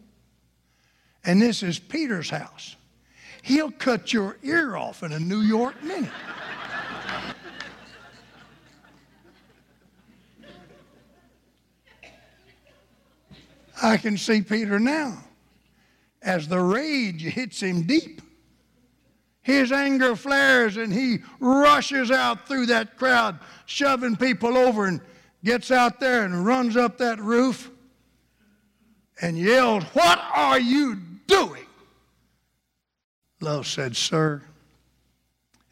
And 1.24 1.42
this 1.42 1.64
is 1.64 1.80
Peter's 1.80 2.30
house. 2.30 2.76
He'll 3.42 3.72
cut 3.72 4.14
your 4.14 4.38
ear 4.44 4.76
off 4.76 5.04
in 5.04 5.12
a 5.14 5.20
New 5.20 5.42
York 5.42 5.82
minute. 5.84 6.10
I 13.82 13.98
can 13.98 14.18
see 14.18 14.42
Peter 14.42 14.80
now 14.80 15.18
as 16.22 16.48
the 16.48 16.60
rage 16.60 17.22
hits 17.22 17.62
him 17.62 17.84
deep. 17.84 18.22
His 19.44 19.72
anger 19.72 20.16
flares 20.16 20.78
and 20.78 20.92
he 20.92 21.20
rushes 21.40 22.12
out 22.12 22.48
through 22.48 22.68
that 22.68 22.98
crowd, 22.98 23.40
shoving 23.66 24.16
people 24.16 24.58
over, 24.58 24.88
and 24.88 25.02
gets 25.44 25.70
out 25.70 26.00
there 26.00 26.24
and 26.24 26.46
runs 26.46 26.78
up 26.78 26.98
that 26.98 27.20
roof 27.20 27.70
and 29.22 29.38
yells, 29.38 29.84
What 29.94 30.20
are 30.34 30.60
you 30.60 30.96
doing? 31.28 31.66
Love 33.42 33.68
said, 33.68 33.96
Sir, 33.96 34.42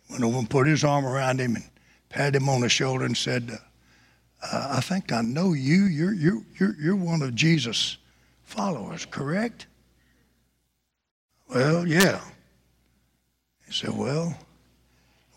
went 0.10 0.24
over 0.24 0.38
and 0.38 0.50
put 0.50 0.68
his 0.68 0.84
arm 0.84 1.06
around 1.06 1.40
him 1.40 1.56
and 1.56 1.64
patted 2.10 2.36
him 2.36 2.50
on 2.50 2.62
the 2.62 2.70
shoulder 2.70 3.06
and 3.06 3.16
said, 3.16 3.58
uh, 4.44 4.68
I 4.78 4.82
think 4.82 5.12
I 5.12 5.22
know 5.22 5.54
you. 5.54 5.86
You're, 5.86 6.14
you're, 6.14 6.42
you're, 6.60 6.76
you're 6.80 6.96
one 6.96 7.22
of 7.22 7.36
Jesus' 7.36 7.98
followers, 8.44 9.06
correct? 9.06 9.68
Well, 11.48 11.88
yeah. 11.88 12.22
He 13.72 13.86
said, 13.86 13.98
Well, 13.98 14.38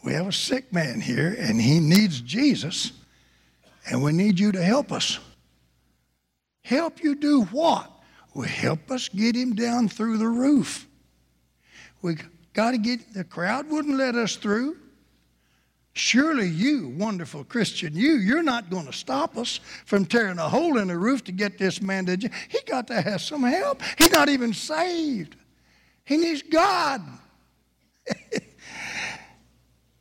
we 0.03 0.13
have 0.13 0.27
a 0.27 0.33
sick 0.33 0.73
man 0.73 1.01
here, 1.01 1.37
and 1.39 1.61
he 1.61 1.79
needs 1.79 2.21
Jesus, 2.21 2.91
and 3.89 4.03
we 4.03 4.11
need 4.11 4.41
you 4.41 4.51
to 4.51 4.63
help 4.63 4.91
us. 4.91 5.21
Help 6.65 7.01
you 7.01 7.15
do 7.15 7.43
what? 7.45 7.89
Well, 8.35 8.49
help 8.49 8.91
us 8.91 9.09
get 9.09 9.37
him 9.37 9.55
down 9.55 9.89
through 9.89 10.19
the 10.19 10.27
roof. 10.27 10.89
We 12.03 12.17
got 12.55 12.73
to 12.73 12.79
get, 12.79 13.15
the 13.15 13.23
crowd 13.23 13.71
wouldn't 13.71 13.97
let 13.97 14.17
us 14.17 14.35
through. 14.35 14.79
Surely 15.93 16.49
you, 16.49 16.89
wonderful 16.99 17.45
Christian, 17.45 17.95
you, 17.95 18.15
you're 18.15 18.43
not 18.43 18.69
going 18.69 18.87
to 18.87 18.93
stop 18.93 19.37
us 19.37 19.61
from 19.87 20.07
tearing 20.07 20.41
a 20.41 20.49
hole 20.49 20.79
in 20.79 20.89
the 20.89 20.99
roof 20.99 21.23
to 21.25 21.33
get 21.33 21.57
this 21.57 21.81
man 21.81 22.07
to. 22.07 22.17
He 22.49 22.59
got 22.67 22.89
to 22.89 23.01
have 23.01 23.21
some 23.21 23.45
help. 23.45 23.81
He's 23.97 24.11
not 24.11 24.29
even 24.29 24.53
saved. 24.53 25.37
He 26.05 26.17
needs 26.17 26.43
God. 26.43 27.01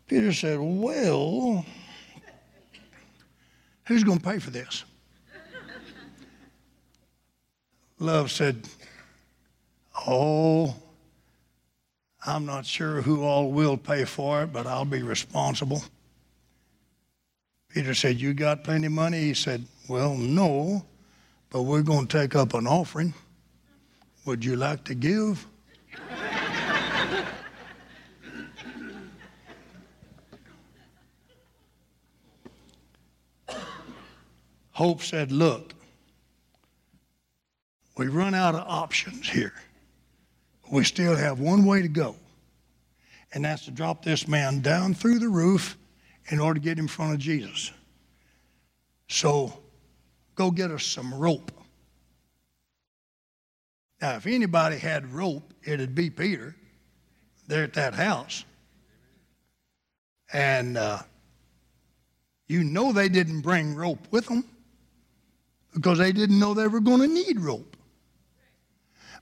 Peter 0.07 0.33
said, 0.33 0.59
Well, 0.59 1.65
who's 3.85 4.03
going 4.03 4.19
to 4.19 4.23
pay 4.23 4.39
for 4.39 4.51
this? 4.51 4.83
Love 7.99 8.31
said, 8.31 8.67
Oh, 10.07 10.75
I'm 12.25 12.45
not 12.45 12.65
sure 12.65 13.01
who 13.01 13.23
all 13.23 13.51
will 13.51 13.77
pay 13.77 14.05
for 14.05 14.43
it, 14.43 14.53
but 14.53 14.65
I'll 14.65 14.85
be 14.85 15.03
responsible. 15.03 15.83
Peter 17.69 17.93
said, 17.93 18.19
You 18.19 18.33
got 18.33 18.63
plenty 18.63 18.87
of 18.87 18.93
money? 18.93 19.19
He 19.19 19.33
said, 19.33 19.65
Well, 19.87 20.15
no, 20.15 20.85
but 21.49 21.63
we're 21.63 21.81
going 21.81 22.07
to 22.07 22.19
take 22.19 22.35
up 22.35 22.53
an 22.53 22.67
offering. 22.67 23.13
Would 24.25 24.45
you 24.45 24.55
like 24.55 24.85
to 24.85 24.95
give? 24.95 25.45
Hope 34.73 35.01
said, 35.01 35.31
Look, 35.31 35.73
we 37.95 38.07
run 38.07 38.33
out 38.33 38.55
of 38.55 38.65
options 38.67 39.29
here. 39.29 39.53
We 40.71 40.83
still 40.83 41.15
have 41.15 41.39
one 41.39 41.65
way 41.65 41.83
to 41.83 41.87
go, 41.87 42.15
and 43.33 43.45
that's 43.45 43.65
to 43.65 43.71
drop 43.71 44.03
this 44.03 44.27
man 44.27 44.61
down 44.61 44.95
through 44.95 45.19
the 45.19 45.29
roof 45.29 45.77
in 46.29 46.39
order 46.39 46.59
to 46.59 46.63
get 46.63 46.79
in 46.79 46.87
front 46.87 47.13
of 47.13 47.19
Jesus. 47.19 47.71
So 49.07 49.59
go 50.33 50.49
get 50.49 50.71
us 50.71 50.85
some 50.85 51.13
rope. 51.13 51.51
Now, 54.01 54.15
if 54.15 54.25
anybody 54.25 54.77
had 54.77 55.13
rope, 55.13 55.53
it'd 55.63 55.93
be 55.93 56.09
Peter 56.09 56.55
there 57.47 57.63
at 57.63 57.73
that 57.73 57.93
house. 57.93 58.43
And 60.31 60.77
uh, 60.77 60.99
you 62.47 62.63
know 62.63 62.91
they 62.91 63.07
didn't 63.07 63.41
bring 63.41 63.75
rope 63.75 64.07
with 64.09 64.25
them 64.25 64.45
because 65.73 65.97
they 65.97 66.11
didn't 66.11 66.39
know 66.39 66.53
they 66.53 66.67
were 66.67 66.79
going 66.79 67.01
to 67.01 67.07
need 67.07 67.39
rope. 67.39 67.77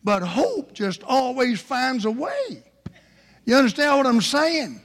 But 0.03 0.23
hope 0.23 0.73
just 0.73 1.03
always 1.03 1.61
finds 1.61 2.05
a 2.05 2.11
way. 2.11 2.63
You 3.45 3.55
understand 3.55 3.97
what 3.97 4.07
I'm 4.07 4.21
saying? 4.21 4.81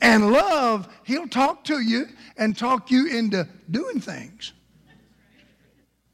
And 0.00 0.30
love, 0.30 0.88
he'll 1.04 1.28
talk 1.28 1.64
to 1.64 1.80
you 1.80 2.06
and 2.36 2.56
talk 2.56 2.90
you 2.90 3.06
into 3.06 3.48
doing 3.70 4.00
things. 4.00 4.52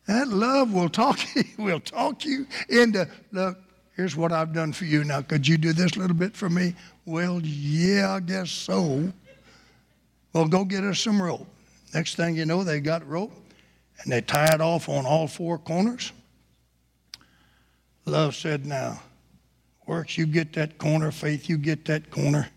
That 0.06 0.28
love 0.28 0.72
will 0.72 0.88
talk 0.88 1.18
will 1.58 1.80
talk 1.80 2.24
you 2.24 2.46
into 2.68 3.08
look, 3.30 3.58
here's 3.94 4.16
what 4.16 4.32
I've 4.32 4.54
done 4.54 4.72
for 4.72 4.84
you. 4.84 5.04
Now 5.04 5.20
could 5.20 5.46
you 5.46 5.58
do 5.58 5.72
this 5.72 5.96
little 5.96 6.16
bit 6.16 6.36
for 6.36 6.48
me? 6.48 6.74
Well, 7.04 7.40
yeah, 7.42 8.14
I 8.14 8.20
guess 8.20 8.50
so. 8.50 9.12
Well, 10.32 10.46
go 10.46 10.64
get 10.64 10.84
us 10.84 11.00
some 11.00 11.20
rope. 11.20 11.46
Next 11.94 12.14
thing 12.14 12.36
you 12.36 12.46
know, 12.46 12.64
they 12.64 12.80
got 12.80 13.06
rope 13.06 13.32
and 14.02 14.12
they 14.12 14.20
tie 14.20 14.54
it 14.54 14.60
off 14.60 14.88
on 14.88 15.06
all 15.06 15.26
four 15.26 15.58
corners. 15.58 16.12
Love 18.04 18.34
said, 18.34 18.64
Now, 18.64 19.02
works, 19.86 20.16
you 20.16 20.26
get 20.26 20.52
that 20.54 20.78
corner. 20.78 21.10
Faith, 21.10 21.48
you 21.48 21.58
get 21.58 21.84
that 21.86 22.10
corner. 22.10 22.48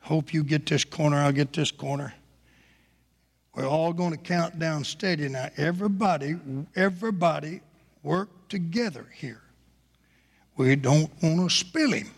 Hope 0.00 0.34
you 0.34 0.44
get 0.44 0.66
this 0.66 0.84
corner. 0.84 1.16
I'll 1.16 1.32
get 1.32 1.52
this 1.52 1.70
corner. 1.70 2.14
We're 3.54 3.68
all 3.68 3.92
going 3.92 4.10
to 4.10 4.18
count 4.18 4.58
down 4.58 4.84
steady 4.84 5.28
now. 5.28 5.48
Everybody, 5.56 6.36
everybody 6.74 7.60
work 8.02 8.28
together 8.48 9.06
here. 9.14 9.40
We 10.56 10.76
don't 10.76 11.10
want 11.22 11.48
to 11.48 11.56
spill 11.56 11.92
him. 11.92 12.10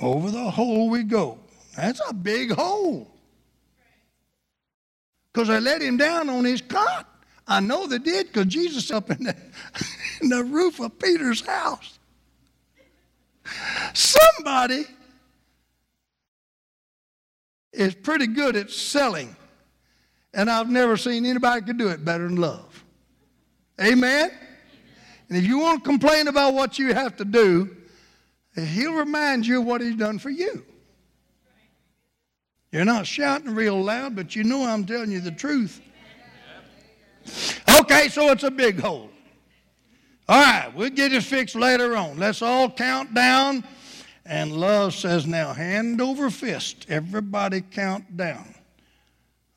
Over 0.00 0.30
the 0.30 0.50
hole 0.50 0.90
we 0.90 1.04
go. 1.04 1.38
That's 1.76 2.00
a 2.08 2.12
big 2.12 2.52
hole. 2.52 3.10
Because 5.36 5.50
I 5.50 5.58
let 5.58 5.82
him 5.82 5.98
down 5.98 6.30
on 6.30 6.46
his 6.46 6.62
cot. 6.62 7.06
I 7.46 7.60
know 7.60 7.86
they 7.86 7.98
did 7.98 8.28
because 8.28 8.46
Jesus 8.46 8.90
up 8.90 9.10
in 9.10 9.22
the, 9.22 9.36
in 10.22 10.30
the 10.30 10.42
roof 10.42 10.80
of 10.80 10.98
Peter's 10.98 11.42
house. 11.42 11.98
Somebody 13.92 14.86
is 17.70 17.94
pretty 17.94 18.28
good 18.28 18.56
at 18.56 18.70
selling. 18.70 19.36
And 20.32 20.48
I've 20.48 20.70
never 20.70 20.96
seen 20.96 21.26
anybody 21.26 21.66
could 21.66 21.76
do 21.76 21.88
it 21.88 22.02
better 22.02 22.28
than 22.28 22.36
love. 22.36 22.82
Amen? 23.78 24.30
And 25.28 25.36
if 25.36 25.44
you 25.44 25.58
want 25.58 25.84
to 25.84 25.90
complain 25.90 26.28
about 26.28 26.54
what 26.54 26.78
you 26.78 26.94
have 26.94 27.14
to 27.18 27.26
do, 27.26 27.76
he'll 28.54 28.94
remind 28.94 29.46
you 29.46 29.60
of 29.60 29.66
what 29.66 29.82
he's 29.82 29.96
done 29.96 30.18
for 30.18 30.30
you. 30.30 30.64
You're 32.76 32.84
not 32.84 33.06
shouting 33.06 33.54
real 33.54 33.82
loud, 33.82 34.14
but 34.14 34.36
you 34.36 34.44
know 34.44 34.66
I'm 34.66 34.84
telling 34.84 35.10
you 35.10 35.20
the 35.20 35.30
truth. 35.30 35.80
Okay, 37.80 38.10
so 38.10 38.30
it's 38.30 38.42
a 38.42 38.50
big 38.50 38.78
hole. 38.78 39.08
All 40.28 40.38
right, 40.38 40.70
we'll 40.74 40.90
get 40.90 41.10
it 41.14 41.22
fixed 41.22 41.54
later 41.56 41.96
on. 41.96 42.18
Let's 42.18 42.42
all 42.42 42.70
count 42.70 43.14
down. 43.14 43.64
And 44.26 44.52
love 44.52 44.92
says, 44.92 45.26
now 45.26 45.54
hand 45.54 46.02
over 46.02 46.28
fist, 46.28 46.84
everybody 46.90 47.62
count 47.62 48.14
down. 48.14 48.54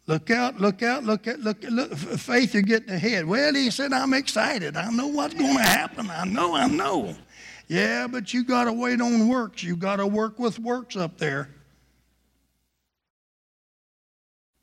Look 0.07 0.31
out, 0.31 0.61
look 0.61 0.81
out, 0.81 1.03
look 1.03 1.27
at, 1.27 1.41
look, 1.41 1.57
look, 1.63 1.93
faith, 1.97 2.53
you're 2.53 2.63
getting 2.63 2.91
ahead. 2.91 3.25
Well, 3.25 3.53
he 3.53 3.69
said, 3.69 3.91
I'm 3.91 4.13
excited. 4.13 4.77
I 4.77 4.89
know 4.91 5.07
what's 5.07 5.33
going 5.33 5.57
to 5.57 5.61
happen. 5.61 6.09
I 6.09 6.23
know, 6.23 6.55
I 6.55 6.67
know. 6.67 7.17
Yeah, 7.67 8.07
but 8.07 8.33
you 8.33 8.45
got 8.45 8.63
to 8.63 8.71
wait 8.71 9.01
on 9.01 9.27
works. 9.27 9.61
You 9.61 9.75
got 9.75 9.97
to 9.97 10.07
work 10.07 10.39
with 10.39 10.57
works 10.57 10.95
up 10.95 11.17
there. 11.17 11.49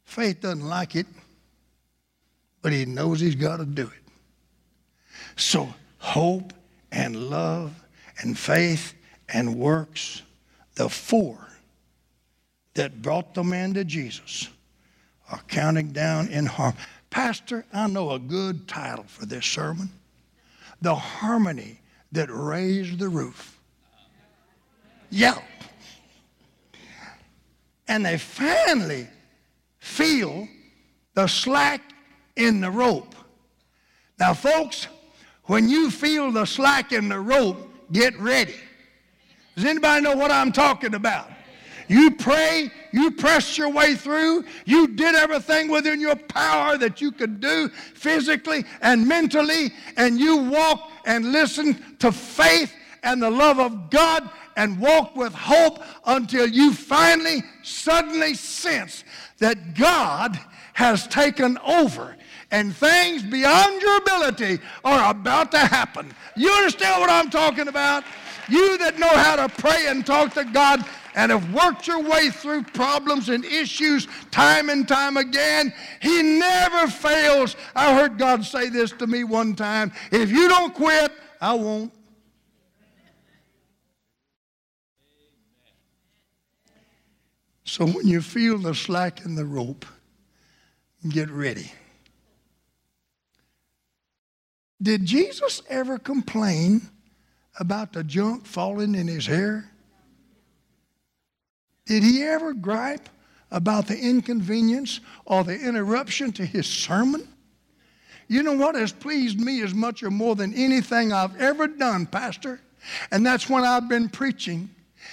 Faith 0.07 0.41
doesn't 0.41 0.67
like 0.67 0.97
it 0.97 1.07
but 2.67 2.73
he 2.73 2.85
knows 2.85 3.21
he's 3.21 3.37
got 3.37 3.59
to 3.59 3.65
do 3.65 3.85
it. 3.85 4.13
So, 5.37 5.73
hope 5.99 6.53
and 6.91 7.31
love 7.31 7.73
and 8.19 8.37
faith 8.37 8.93
and 9.29 9.55
works, 9.55 10.23
the 10.75 10.89
four 10.89 11.39
that 12.75 13.03
brought 13.03 13.35
the 13.35 13.45
man 13.45 13.75
to 13.75 13.85
Jesus, 13.85 14.49
are 15.31 15.41
counting 15.47 15.93
down 15.93 16.27
in 16.27 16.47
harmony. 16.47 16.83
Pastor, 17.09 17.65
I 17.73 17.87
know 17.87 18.11
a 18.11 18.19
good 18.19 18.67
title 18.67 19.05
for 19.07 19.27
this 19.27 19.47
sermon 19.47 19.89
The 20.83 20.97
Harmony 20.97 21.79
That 22.11 22.31
Raised 22.33 22.99
the 22.99 23.09
Roof. 23.09 23.61
Yeah. 25.09 25.39
And 27.87 28.05
they 28.05 28.19
finally 28.19 29.07
feel 29.87 30.49
the 31.15 31.27
slack 31.27 31.81
in 32.35 32.61
the 32.61 32.71
rope. 32.71 33.15
Now, 34.19 34.35
folks, 34.35 34.89
when 35.45 35.69
you 35.69 35.91
feel 35.91 36.33
the 36.33 36.45
slack 36.45 36.93
in 36.93 37.09
the 37.09 37.21
rope, 37.21 37.71
get 37.93 38.19
ready. 38.19 38.57
Does 39.55 39.65
anybody 39.65 40.03
know 40.03 40.17
what 40.17 40.31
I'm 40.31 40.53
talking 40.53 40.95
about? 40.95 41.31
You 41.89 42.11
pray, 42.11 42.71
you 42.93 43.13
press 43.13 43.57
your 43.57 43.71
way 43.71 43.95
through, 43.95 44.45
you 44.65 44.89
did 44.89 45.15
everything 45.15 45.69
within 45.71 46.01
your 46.01 46.17
power 46.17 46.77
that 46.79 47.01
you 47.01 47.13
could 47.13 47.41
do 47.41 47.69
physically 47.69 48.65
and 48.83 49.07
mentally, 49.07 49.73
and 49.97 50.19
you 50.19 50.37
walk 50.37 50.91
and 51.05 51.31
listen 51.31 51.97
to 52.01 52.11
faith 52.11 52.75
and 53.05 53.23
the 53.23 53.31
love 53.31 53.61
of 53.61 53.89
God 53.89 54.29
and 54.57 54.81
walk 54.81 55.15
with 55.15 55.33
hope 55.33 55.83
until 56.07 56.47
you 56.47 56.73
finally, 56.73 57.45
suddenly 57.63 58.35
sense 58.35 59.05
that 59.39 59.75
God 59.75 60.39
has 60.75 61.07
taken 61.07 61.59
over 61.59 62.17
and 62.51 62.75
things 62.75 63.23
beyond 63.23 63.83
your 63.83 63.97
ability 63.99 64.59
are 64.85 65.11
about 65.11 65.51
to 65.53 65.59
happen. 65.59 66.13
You 66.37 66.51
understand 66.51 67.01
what 67.01 67.11
I'm 67.11 67.31
talking 67.31 67.69
about? 67.69 68.05
You 68.49 68.79
that 68.79 68.99
know 68.99 69.09
how 69.09 69.37
to 69.37 69.49
pray 69.49 69.87
and 69.89 70.07
talk 70.07 70.35
to 70.35 70.45
God 70.45 70.85
and 71.15 71.33
have 71.33 71.53
worked 71.53 71.87
your 71.87 72.03
way 72.03 72.31
through 72.31 72.63
problems 72.63 73.29
and 73.31 73.45
issues 73.45 74.07
time 74.31 74.71
and 74.71 74.87
time 74.87 75.17
again. 75.17 75.73
He 76.01 76.23
never 76.23 76.87
fails. 76.87 77.57
I 77.75 77.95
heard 77.95 78.19
God 78.19 78.45
say 78.45 78.69
this 78.69 78.93
to 78.93 79.07
me 79.07 79.25
one 79.25 79.55
time 79.55 79.93
if 80.13 80.31
you 80.31 80.49
don't 80.49 80.75
quit, 80.75 81.11
I 81.41 81.55
won't. 81.55 81.93
So 87.77 87.85
when 87.85 88.09
you 88.09 88.23
feel 88.23 88.57
the 88.57 88.75
slack 88.75 89.27
in 89.27 89.35
the 89.35 89.45
rope, 89.45 89.85
get 91.11 91.29
ready. 91.29 91.71
Did 94.81 95.05
Jesus 95.05 95.61
ever 95.69 95.99
complain 95.99 96.89
about 97.61 97.93
the 97.93 98.03
junk 98.03 98.47
falling 98.47 98.95
in 98.95 99.07
his 99.07 99.27
hair? 99.27 99.71
Did 101.85 102.03
he 102.03 102.23
ever 102.23 102.55
gripe 102.55 103.11
about 103.51 103.89
the 103.89 103.99
inconvenience 103.99 105.01
or 105.27 105.45
the 105.45 105.61
interruption 105.61 106.33
to 106.33 106.47
his 106.47 106.67
sermon? 106.67 107.29
You 108.27 108.43
know 108.43 108.55
what 108.55 108.75
has 108.75 108.91
pleased 108.91 109.39
me 109.39 109.61
as 109.61 109.75
much 109.75 110.03
or 110.03 110.11
more 110.11 110.35
than 110.35 110.55
anything 110.55 111.13
I've 111.13 111.39
ever 111.39 111.67
done, 111.67 112.07
Pastor? 112.07 112.59
And 113.13 113.27
that's 113.27 113.51
when 113.51 113.65
I've 113.65 113.87
been 113.87 114.09
preaching 114.09 114.71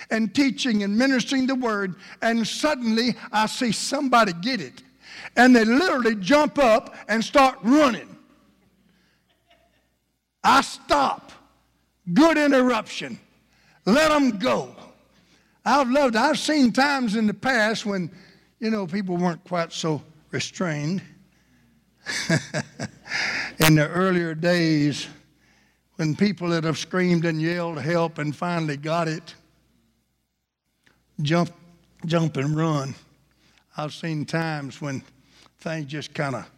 and 0.10 0.34
teaching 0.34 0.84
and 0.84 0.98
ministering 0.98 1.48
the 1.48 1.56
word, 1.56 1.96
and 2.22 2.46
suddenly 2.46 3.16
I 3.32 3.46
see 3.46 3.72
somebody 3.72 4.34
get 4.34 4.62
it. 4.62 4.84
And 5.36 5.56
they 5.56 5.66
literally 5.66 6.16
jump 6.16 6.58
up 6.58 6.96
and 7.08 7.24
start 7.24 7.58
running. 7.64 8.10
I 10.44 10.62
stop. 10.62 11.32
Good 12.14 12.38
interruption. 12.38 13.20
Let 13.86 14.10
them 14.10 14.38
go. 14.38 14.76
I've 15.66 15.90
loved, 15.90 16.16
I've 16.16 16.38
seen 16.38 16.74
times 16.74 17.16
in 17.16 17.28
the 17.28 17.34
past 17.34 17.86
when, 17.86 18.12
you 18.60 18.70
know, 18.70 18.86
people 18.86 19.16
weren't 19.16 19.44
quite 19.46 19.72
so 19.72 20.02
restrained. 20.32 21.02
in 23.60 23.76
the 23.76 23.88
earlier 23.88 24.36
days, 24.36 25.08
when 25.96 26.16
people 26.16 26.50
that 26.50 26.66
have 26.66 26.78
screamed 26.78 27.24
and 27.24 27.42
yelled 27.42 27.80
help 27.80 28.18
and 28.18 28.36
finally 28.36 28.76
got 28.76 29.08
it, 29.08 29.36
jump, 31.22 31.52
jump 32.06 32.38
and 32.38 32.56
run. 32.56 32.96
I've 33.78 33.94
seen 33.94 34.26
times 34.26 34.82
when 34.82 35.04
things 35.60 35.86
just 35.86 36.14
kind 36.14 36.36
of 36.36 36.50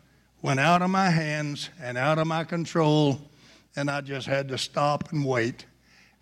went 0.41 0.59
out 0.59 0.81
of 0.81 0.89
my 0.89 1.09
hands 1.09 1.69
and 1.81 1.97
out 1.97 2.17
of 2.17 2.27
my 2.27 2.43
control, 2.43 3.19
and 3.75 3.89
I 3.89 4.01
just 4.01 4.27
had 4.27 4.47
to 4.49 4.57
stop 4.57 5.11
and 5.11 5.25
wait 5.25 5.65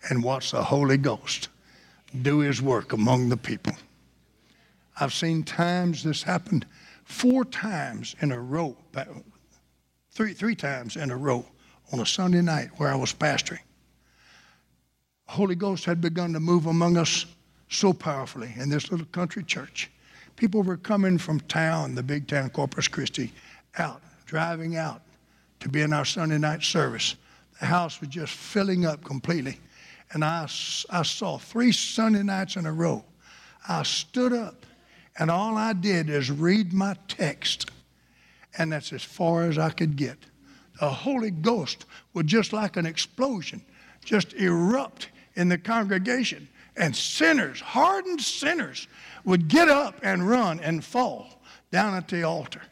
and 0.08 0.22
watch 0.22 0.50
the 0.50 0.62
Holy 0.62 0.96
Ghost 0.96 1.48
do 2.22 2.38
his 2.38 2.62
work 2.62 2.92
among 2.92 3.28
the 3.28 3.36
people. 3.36 3.74
I've 4.98 5.12
seen 5.12 5.42
times 5.42 6.04
this 6.04 6.22
happened 6.22 6.66
four 7.04 7.44
times 7.44 8.14
in 8.20 8.30
a 8.30 8.38
row, 8.38 8.76
three, 10.12 10.32
three 10.32 10.54
times 10.54 10.96
in 10.96 11.10
a 11.10 11.16
row 11.16 11.44
on 11.92 12.00
a 12.00 12.06
Sunday 12.06 12.40
night 12.40 12.68
where 12.76 12.88
I 12.88 12.94
was 12.94 13.12
pastoring. 13.12 13.58
Holy 15.26 15.54
Ghost 15.54 15.84
had 15.84 16.00
begun 16.00 16.32
to 16.34 16.40
move 16.40 16.66
among 16.66 16.96
us 16.96 17.26
so 17.74 17.92
powerfully 17.92 18.52
in 18.56 18.68
this 18.68 18.90
little 18.90 19.06
country 19.06 19.42
church. 19.42 19.90
People 20.36 20.62
were 20.62 20.76
coming 20.76 21.18
from 21.18 21.40
town, 21.40 21.94
the 21.94 22.02
big 22.02 22.26
town, 22.26 22.50
Corpus 22.50 22.88
Christi, 22.88 23.32
out, 23.78 24.02
driving 24.26 24.76
out 24.76 25.02
to 25.60 25.68
be 25.68 25.82
in 25.82 25.92
our 25.92 26.04
Sunday 26.04 26.38
night 26.38 26.62
service. 26.62 27.16
The 27.60 27.66
house 27.66 28.00
was 28.00 28.10
just 28.10 28.32
filling 28.32 28.84
up 28.84 29.04
completely. 29.04 29.58
And 30.12 30.24
I, 30.24 30.44
I 30.90 31.02
saw 31.02 31.38
three 31.38 31.72
Sunday 31.72 32.22
nights 32.22 32.56
in 32.56 32.66
a 32.66 32.72
row. 32.72 33.04
I 33.68 33.82
stood 33.84 34.32
up, 34.32 34.66
and 35.18 35.30
all 35.30 35.56
I 35.56 35.72
did 35.72 36.10
is 36.10 36.30
read 36.30 36.72
my 36.72 36.96
text. 37.08 37.70
And 38.58 38.72
that's 38.72 38.92
as 38.92 39.02
far 39.02 39.44
as 39.44 39.58
I 39.58 39.70
could 39.70 39.96
get. 39.96 40.18
The 40.80 40.90
Holy 40.90 41.30
Ghost 41.30 41.86
would 42.12 42.26
just 42.26 42.52
like 42.52 42.76
an 42.76 42.86
explosion 42.86 43.62
just 44.04 44.34
erupt 44.34 45.08
in 45.34 45.48
the 45.48 45.58
congregation 45.58 46.48
and 46.76 46.94
sinners, 46.94 47.60
hardened 47.60 48.20
sinners, 48.20 48.88
would 49.24 49.48
get 49.48 49.68
up 49.68 49.98
and 50.02 50.28
run 50.28 50.60
and 50.60 50.84
fall 50.84 51.42
down 51.70 51.94
at 51.94 52.08
the 52.08 52.22
altar. 52.22 52.62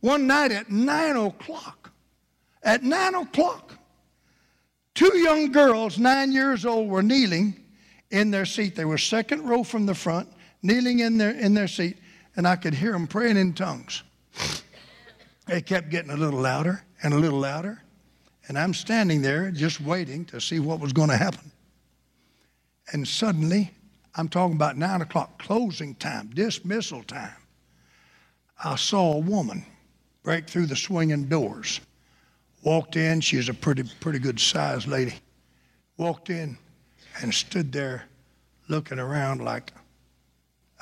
One 0.00 0.26
night 0.26 0.50
at 0.50 0.70
nine 0.70 1.16
o'clock, 1.16 1.92
at 2.62 2.82
nine 2.82 3.14
o'clock, 3.14 3.76
two 4.94 5.16
young 5.18 5.52
girls, 5.52 5.98
nine 5.98 6.32
years 6.32 6.66
old, 6.66 6.88
were 6.88 7.02
kneeling 7.02 7.54
in 8.10 8.30
their 8.30 8.44
seat. 8.44 8.74
They 8.74 8.84
were 8.84 8.98
second 8.98 9.48
row 9.48 9.62
from 9.62 9.86
the 9.86 9.94
front, 9.94 10.28
kneeling 10.62 11.00
in 11.00 11.18
their, 11.18 11.30
in 11.30 11.54
their 11.54 11.68
seat, 11.68 11.98
and 12.36 12.46
I 12.46 12.56
could 12.56 12.74
hear 12.74 12.92
them 12.92 13.06
praying 13.06 13.36
in 13.36 13.52
tongues. 13.52 14.02
They 15.46 15.60
kept 15.60 15.90
getting 15.90 16.10
a 16.10 16.16
little 16.16 16.40
louder 16.40 16.84
and 17.02 17.14
a 17.14 17.18
little 17.18 17.40
louder, 17.40 17.82
and 18.48 18.58
I'm 18.58 18.74
standing 18.74 19.22
there 19.22 19.50
just 19.50 19.80
waiting 19.80 20.24
to 20.26 20.40
see 20.40 20.60
what 20.60 20.80
was 20.80 20.92
going 20.92 21.10
to 21.10 21.16
happen. 21.16 21.50
And 22.90 23.06
suddenly, 23.06 23.70
I'm 24.14 24.28
talking 24.28 24.56
about 24.56 24.76
nine 24.76 25.00
o'clock 25.00 25.38
closing 25.38 25.94
time, 25.94 26.30
dismissal 26.34 27.02
time. 27.02 27.36
I 28.62 28.76
saw 28.76 29.14
a 29.14 29.18
woman 29.18 29.64
break 30.22 30.48
through 30.48 30.66
the 30.66 30.76
swinging 30.76 31.26
doors. 31.26 31.80
Walked 32.62 32.96
in, 32.96 33.20
she 33.20 33.36
was 33.36 33.48
a 33.48 33.54
pretty, 33.54 33.84
pretty 34.00 34.18
good 34.18 34.38
sized 34.38 34.86
lady. 34.86 35.14
Walked 35.96 36.30
in 36.30 36.56
and 37.20 37.32
stood 37.32 37.72
there 37.72 38.04
looking 38.68 38.98
around 38.98 39.42
like, 39.42 39.72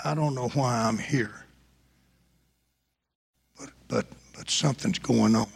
I 0.04 0.14
don't 0.14 0.34
know 0.34 0.48
why 0.48 0.82
I'm 0.82 0.98
here. 0.98 1.46
But, 3.58 3.70
but, 3.88 4.06
but 4.36 4.50
something's 4.50 4.98
going 4.98 5.36
on. 5.36 5.48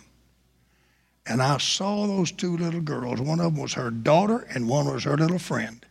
And 1.26 1.42
I 1.42 1.59
saw 1.59 2.07
those 2.07 2.30
two 2.30 2.57
little 2.57 2.82
girls. 2.82 3.20
One 3.20 3.40
of 3.40 3.55
them 3.55 3.62
was 3.62 3.72
her 3.74 3.90
daughter, 3.90 4.47
and 4.55 4.68
one 4.68 4.86
was 4.86 5.05
her 5.05 5.16
little 5.16 5.38
friend 5.38 5.84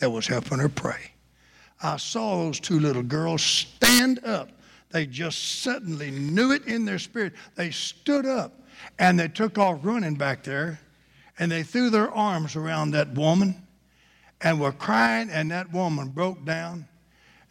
that 0.00 0.10
was 0.10 0.26
helping 0.26 0.58
her 0.58 0.68
pray. 0.68 1.12
I 1.82 1.96
saw 1.96 2.36
those 2.36 2.58
two 2.58 2.80
little 2.80 3.02
girls 3.02 3.42
stand 3.42 4.24
up. 4.24 4.50
They 4.90 5.06
just 5.06 5.62
suddenly 5.62 6.10
knew 6.10 6.52
it 6.52 6.66
in 6.66 6.84
their 6.84 6.98
spirit. 6.98 7.34
They 7.54 7.70
stood 7.70 8.26
up 8.26 8.60
and 8.98 9.18
they 9.18 9.28
took 9.28 9.56
off 9.56 9.80
running 9.82 10.14
back 10.14 10.42
there 10.42 10.80
and 11.38 11.50
they 11.50 11.62
threw 11.62 11.90
their 11.90 12.10
arms 12.10 12.56
around 12.56 12.90
that 12.90 13.14
woman 13.14 13.66
and 14.42 14.58
were 14.58 14.72
crying, 14.72 15.28
and 15.28 15.50
that 15.50 15.70
woman 15.70 16.08
broke 16.08 16.44
down 16.46 16.88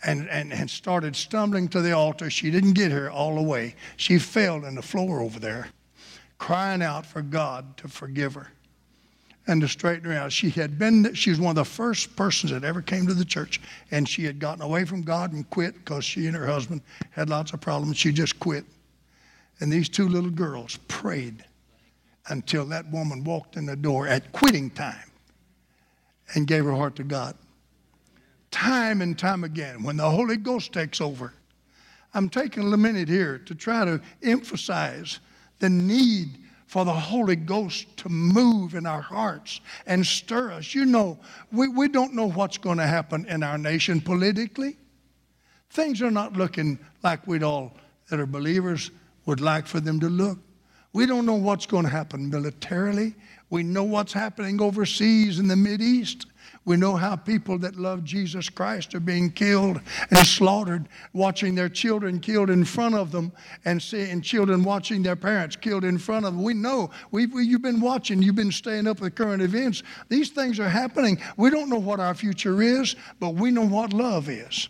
and, 0.03 0.27
and, 0.27 0.51
and 0.51 0.67
started 0.67 1.15
stumbling 1.15 1.67
to 1.69 1.81
the 1.81 1.91
altar. 1.91 2.31
She 2.31 2.49
didn't 2.49 2.73
get 2.73 2.91
her 2.91 3.11
all 3.11 3.35
the 3.35 3.43
way. 3.43 3.75
She 3.95 4.17
fell 4.17 4.65
in 4.65 4.73
the 4.73 4.81
floor 4.81 5.21
over 5.21 5.39
there, 5.39 5.67
crying 6.39 6.81
out 6.81 7.05
for 7.05 7.21
God 7.21 7.77
to 7.77 7.87
forgive 7.87 8.33
her 8.33 8.51
and 9.49 9.61
to 9.61 9.67
straighten 9.67 10.11
her 10.11 10.15
out. 10.15 10.31
She 10.31 10.51
had 10.51 10.77
been, 10.77 11.13
she 11.15 11.31
was 11.31 11.39
one 11.39 11.49
of 11.49 11.55
the 11.55 11.65
first 11.65 12.15
persons 12.15 12.51
that 12.51 12.63
ever 12.63 12.83
came 12.83 13.07
to 13.07 13.15
the 13.15 13.25
church, 13.25 13.59
and 13.89 14.07
she 14.07 14.23
had 14.23 14.39
gotten 14.39 14.61
away 14.61 14.85
from 14.85 15.01
God 15.01 15.33
and 15.33 15.49
quit 15.49 15.73
because 15.73 16.05
she 16.05 16.27
and 16.27 16.35
her 16.35 16.45
husband 16.45 16.81
had 17.09 17.29
lots 17.29 17.51
of 17.51 17.59
problems. 17.59 17.97
She 17.97 18.11
just 18.13 18.39
quit. 18.39 18.63
And 19.59 19.71
these 19.71 19.89
two 19.89 20.07
little 20.07 20.29
girls 20.29 20.77
prayed 20.87 21.43
until 22.27 22.63
that 22.65 22.89
woman 22.91 23.23
walked 23.23 23.57
in 23.57 23.65
the 23.65 23.75
door 23.75 24.07
at 24.07 24.31
quitting 24.31 24.69
time 24.69 25.11
and 26.35 26.45
gave 26.45 26.63
her 26.63 26.75
heart 26.75 26.95
to 26.97 27.03
God. 27.03 27.35
Time 28.51 29.01
and 29.01 29.17
time 29.17 29.43
again, 29.43 29.81
when 29.81 29.97
the 29.97 30.09
Holy 30.09 30.37
Ghost 30.37 30.73
takes 30.73 31.01
over, 31.01 31.33
I'm 32.13 32.29
taking 32.29 32.71
a 32.71 32.77
minute 32.77 33.09
here 33.09 33.39
to 33.39 33.55
try 33.55 33.83
to 33.83 33.99
emphasize 34.21 35.19
the 35.57 35.69
need 35.69 36.37
for 36.69 36.85
the 36.85 36.93
Holy 36.93 37.35
Ghost 37.35 37.97
to 37.97 38.09
move 38.09 38.75
in 38.75 38.85
our 38.85 39.01
hearts 39.01 39.59
and 39.87 40.05
stir 40.05 40.51
us. 40.51 40.75
You 40.75 40.85
know, 40.85 41.17
we, 41.51 41.67
we 41.67 41.87
don't 41.87 42.13
know 42.13 42.29
what's 42.29 42.59
going 42.59 42.77
to 42.77 42.85
happen 42.85 43.25
in 43.25 43.41
our 43.41 43.57
nation 43.57 43.99
politically. 43.99 44.77
Things 45.71 45.99
are 46.03 46.11
not 46.11 46.33
looking 46.33 46.77
like 47.01 47.25
we'd 47.25 47.41
all, 47.41 47.75
that 48.11 48.19
are 48.19 48.27
believers, 48.27 48.91
would 49.25 49.41
like 49.41 49.65
for 49.65 49.79
them 49.79 49.99
to 49.99 50.09
look. 50.09 50.37
We 50.93 51.07
don't 51.07 51.25
know 51.25 51.33
what's 51.33 51.65
going 51.65 51.85
to 51.85 51.91
happen 51.91 52.29
militarily. 52.29 53.15
We 53.49 53.63
know 53.63 53.83
what's 53.83 54.13
happening 54.13 54.61
overseas 54.61 55.39
in 55.39 55.47
the 55.47 55.77
East. 55.81 56.27
We 56.65 56.77
know 56.77 56.95
how 56.95 57.15
people 57.15 57.57
that 57.59 57.77
love 57.77 58.03
Jesus 58.03 58.49
Christ 58.49 58.93
are 58.93 58.99
being 58.99 59.31
killed 59.31 59.81
and 60.11 60.27
slaughtered, 60.27 60.87
watching 61.13 61.55
their 61.55 61.69
children 61.69 62.19
killed 62.19 62.49
in 62.49 62.65
front 62.65 62.95
of 62.95 63.11
them, 63.11 63.31
and 63.65 63.81
seeing 63.81 64.21
children 64.21 64.63
watching 64.63 65.01
their 65.01 65.15
parents 65.15 65.55
killed 65.55 65.83
in 65.83 65.97
front 65.97 66.25
of 66.25 66.33
them. 66.33 66.43
We 66.43 66.53
know. 66.53 66.91
we 67.11 67.27
you've 67.33 67.61
been 67.61 67.81
watching, 67.81 68.21
you've 68.21 68.35
been 68.35 68.51
staying 68.51 68.87
up 68.87 69.01
with 69.01 69.15
current 69.15 69.41
events. 69.41 69.83
These 70.09 70.29
things 70.29 70.59
are 70.59 70.69
happening. 70.69 71.19
We 71.37 71.49
don't 71.49 71.69
know 71.69 71.79
what 71.79 71.99
our 71.99 72.13
future 72.13 72.61
is, 72.61 72.95
but 73.19 73.35
we 73.35 73.51
know 73.51 73.65
what 73.65 73.93
love 73.93 74.29
is. 74.29 74.69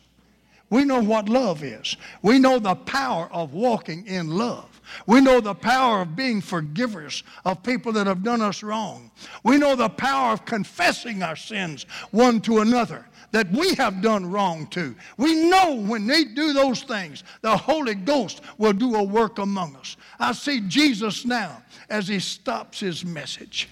We 0.69 0.85
know 0.85 1.01
what 1.01 1.27
love 1.27 1.63
is. 1.63 1.97
We 2.21 2.37
know 2.37 2.59
the 2.59 2.75
power 2.75 3.27
of 3.31 3.53
walking 3.53 4.05
in 4.05 4.37
love. 4.37 4.78
We 5.05 5.21
know 5.21 5.39
the 5.39 5.55
power 5.55 6.01
of 6.01 6.15
being 6.15 6.41
forgivers 6.41 7.23
of 7.45 7.63
people 7.63 7.91
that 7.93 8.07
have 8.07 8.23
done 8.23 8.41
us 8.41 8.63
wrong. 8.63 9.11
We 9.43 9.57
know 9.57 9.75
the 9.75 9.89
power 9.89 10.33
of 10.33 10.45
confessing 10.45 11.23
our 11.23 11.35
sins 11.35 11.85
one 12.11 12.41
to 12.41 12.59
another. 12.59 13.05
that 13.31 13.51
we 13.51 13.75
have 13.75 14.01
done 14.01 14.29
wrong 14.29 14.67
to. 14.67 14.95
We 15.17 15.35
know 15.35 15.75
when 15.75 16.07
they 16.07 16.23
do 16.23 16.53
those 16.53 16.81
things, 16.83 17.23
the 17.41 17.55
Holy 17.55 17.95
Ghost 17.95 18.41
will 18.57 18.73
do 18.73 18.95
a 18.95 19.03
work 19.03 19.37
among 19.37 19.75
us. 19.75 19.97
I 20.19 20.31
see 20.33 20.61
Jesus 20.61 21.25
now 21.25 21.61
as 21.89 22.07
he 22.07 22.19
stops 22.19 22.79
his 22.79 23.05
message. 23.05 23.69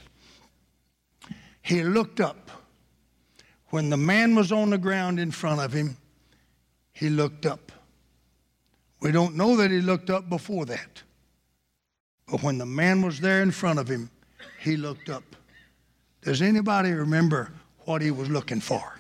He 1.62 1.84
looked 1.84 2.20
up. 2.20 2.52
When 3.70 3.90
the 3.90 3.98
man 3.98 4.36
was 4.36 4.52
on 4.52 4.70
the 4.70 4.78
ground 4.78 5.20
in 5.20 5.32
front 5.32 5.60
of 5.60 5.74
him, 5.74 5.98
he 6.94 7.10
looked 7.10 7.46
up. 7.46 7.72
We 9.02 9.12
don't 9.12 9.36
know 9.36 9.58
that 9.58 9.72
he 9.72 9.82
looked 9.82 10.10
up 10.10 10.30
before 10.30 10.66
that. 10.66 11.04
But 12.28 12.44
when 12.44 12.58
the 12.58 12.66
man 12.66 13.02
was 13.02 13.20
there 13.20 13.42
in 13.42 13.52
front 13.52 13.80
of 13.80 13.88
him, 13.88 14.10
he 14.60 14.76
looked 14.76 15.10
up. 15.10 15.24
Does 16.22 16.42
anybody 16.42 16.92
remember 16.92 17.52
what 17.86 18.02
he 18.02 18.12
was 18.12 18.30
looking 18.30 18.60
for? 18.60 19.00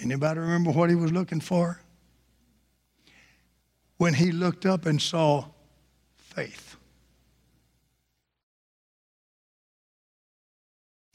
Anybody 0.00 0.40
remember 0.40 0.70
what 0.70 0.90
he 0.90 0.96
was 0.96 1.12
looking 1.12 1.40
for? 1.40 1.80
When 3.98 4.14
he 4.14 4.32
looked 4.32 4.66
up 4.66 4.86
and 4.86 5.00
saw 5.00 5.46
faith. 6.16 6.76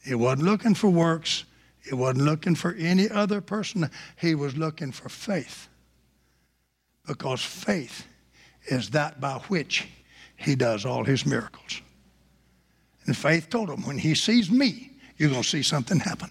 He 0.03 0.15
wasn't 0.15 0.43
looking 0.43 0.75
for 0.75 0.89
works. 0.89 1.45
He 1.83 1.95
wasn't 1.95 2.25
looking 2.25 2.55
for 2.55 2.73
any 2.73 3.09
other 3.09 3.41
person. 3.41 3.89
He 4.17 4.35
was 4.35 4.55
looking 4.55 4.91
for 4.91 5.09
faith. 5.09 5.68
Because 7.10 7.41
faith 7.41 8.05
is 8.68 8.91
that 8.91 9.20
by 9.20 9.39
which 9.47 9.88
he 10.38 10.53
does 10.53 10.86
all 10.86 11.03
his 11.03 11.26
miracles. 11.26 11.82
And 13.07 13.18
faith 13.18 13.49
told 13.49 13.72
him, 13.72 13.84
when 13.84 13.97
he 13.97 14.14
sees 14.14 14.51
me, 14.51 14.91
you're 15.18 15.32
going 15.32 15.41
to 15.41 15.47
see 15.47 15.64
something 15.64 15.99
happen. 15.99 16.30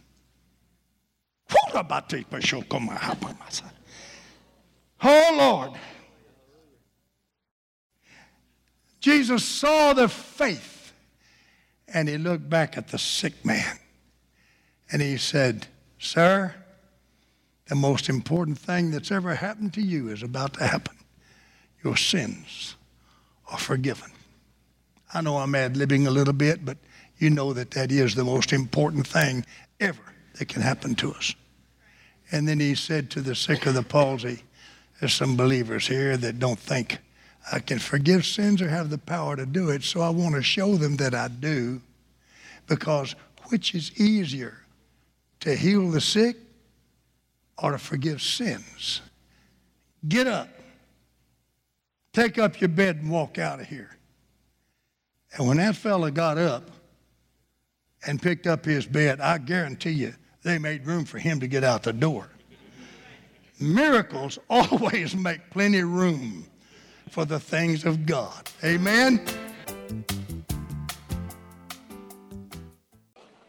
Oh, 5.02 5.34
Lord. 5.36 5.80
Jesus 9.00 9.44
saw 9.44 9.94
the 9.94 10.08
faith 10.08 10.92
and 11.92 12.08
he 12.08 12.18
looked 12.18 12.48
back 12.48 12.78
at 12.78 12.88
the 12.88 12.98
sick 12.98 13.44
man 13.44 13.80
and 14.92 15.02
he 15.02 15.16
said, 15.16 15.66
Sir, 15.98 16.54
the 17.68 17.74
most 17.74 18.08
important 18.08 18.58
thing 18.58 18.90
that's 18.90 19.10
ever 19.10 19.34
happened 19.34 19.74
to 19.74 19.82
you 19.82 20.08
is 20.08 20.22
about 20.22 20.54
to 20.54 20.66
happen. 20.66 20.96
Your 21.84 21.96
sins 21.96 22.74
are 23.50 23.58
forgiven. 23.58 24.10
I 25.12 25.20
know 25.20 25.36
I'm 25.36 25.54
ad 25.54 25.74
libbing 25.74 26.06
a 26.06 26.10
little 26.10 26.34
bit, 26.34 26.64
but 26.64 26.78
you 27.18 27.30
know 27.30 27.52
that 27.52 27.70
that 27.72 27.92
is 27.92 28.14
the 28.14 28.24
most 28.24 28.52
important 28.52 29.06
thing 29.06 29.44
ever 29.80 30.02
that 30.38 30.48
can 30.48 30.62
happen 30.62 30.94
to 30.96 31.12
us. 31.12 31.34
And 32.30 32.46
then 32.48 32.60
he 32.60 32.74
said 32.74 33.10
to 33.10 33.20
the 33.20 33.34
sick 33.34 33.66
of 33.66 33.74
the 33.74 33.82
palsy, 33.82 34.42
there's 35.00 35.14
some 35.14 35.36
believers 35.36 35.86
here 35.86 36.16
that 36.16 36.38
don't 36.38 36.58
think 36.58 36.98
I 37.52 37.60
can 37.60 37.78
forgive 37.78 38.26
sins 38.26 38.60
or 38.60 38.68
have 38.68 38.90
the 38.90 38.98
power 38.98 39.36
to 39.36 39.46
do 39.46 39.70
it, 39.70 39.82
so 39.82 40.00
I 40.00 40.10
want 40.10 40.34
to 40.34 40.42
show 40.42 40.76
them 40.76 40.96
that 40.96 41.14
I 41.14 41.28
do. 41.28 41.80
Because 42.66 43.14
which 43.44 43.74
is 43.74 43.98
easier, 43.98 44.58
to 45.40 45.54
heal 45.54 45.90
the 45.90 46.00
sick 46.00 46.36
or 47.60 47.72
to 47.72 47.78
forgive 47.78 48.22
sins? 48.22 49.00
Get 50.06 50.26
up. 50.26 50.48
Take 52.12 52.38
up 52.38 52.60
your 52.60 52.68
bed 52.68 52.96
and 52.96 53.10
walk 53.10 53.38
out 53.38 53.60
of 53.60 53.66
here. 53.66 53.96
And 55.36 55.46
when 55.46 55.58
that 55.58 55.76
fella 55.76 56.10
got 56.10 56.38
up 56.38 56.70
and 58.06 58.20
picked 58.20 58.46
up 58.46 58.64
his 58.64 58.86
bed, 58.86 59.20
I 59.20 59.38
guarantee 59.38 59.90
you 59.90 60.14
they 60.42 60.58
made 60.58 60.86
room 60.86 61.04
for 61.04 61.18
him 61.18 61.40
to 61.40 61.46
get 61.46 61.64
out 61.64 61.82
the 61.82 61.92
door. 61.92 62.30
Miracles 63.60 64.38
always 64.50 65.14
make 65.14 65.50
plenty 65.50 65.80
of 65.80 65.90
room 65.90 66.46
for 67.10 67.24
the 67.24 67.40
things 67.40 67.84
of 67.84 68.06
God. 68.06 68.48
Amen. 68.64 69.20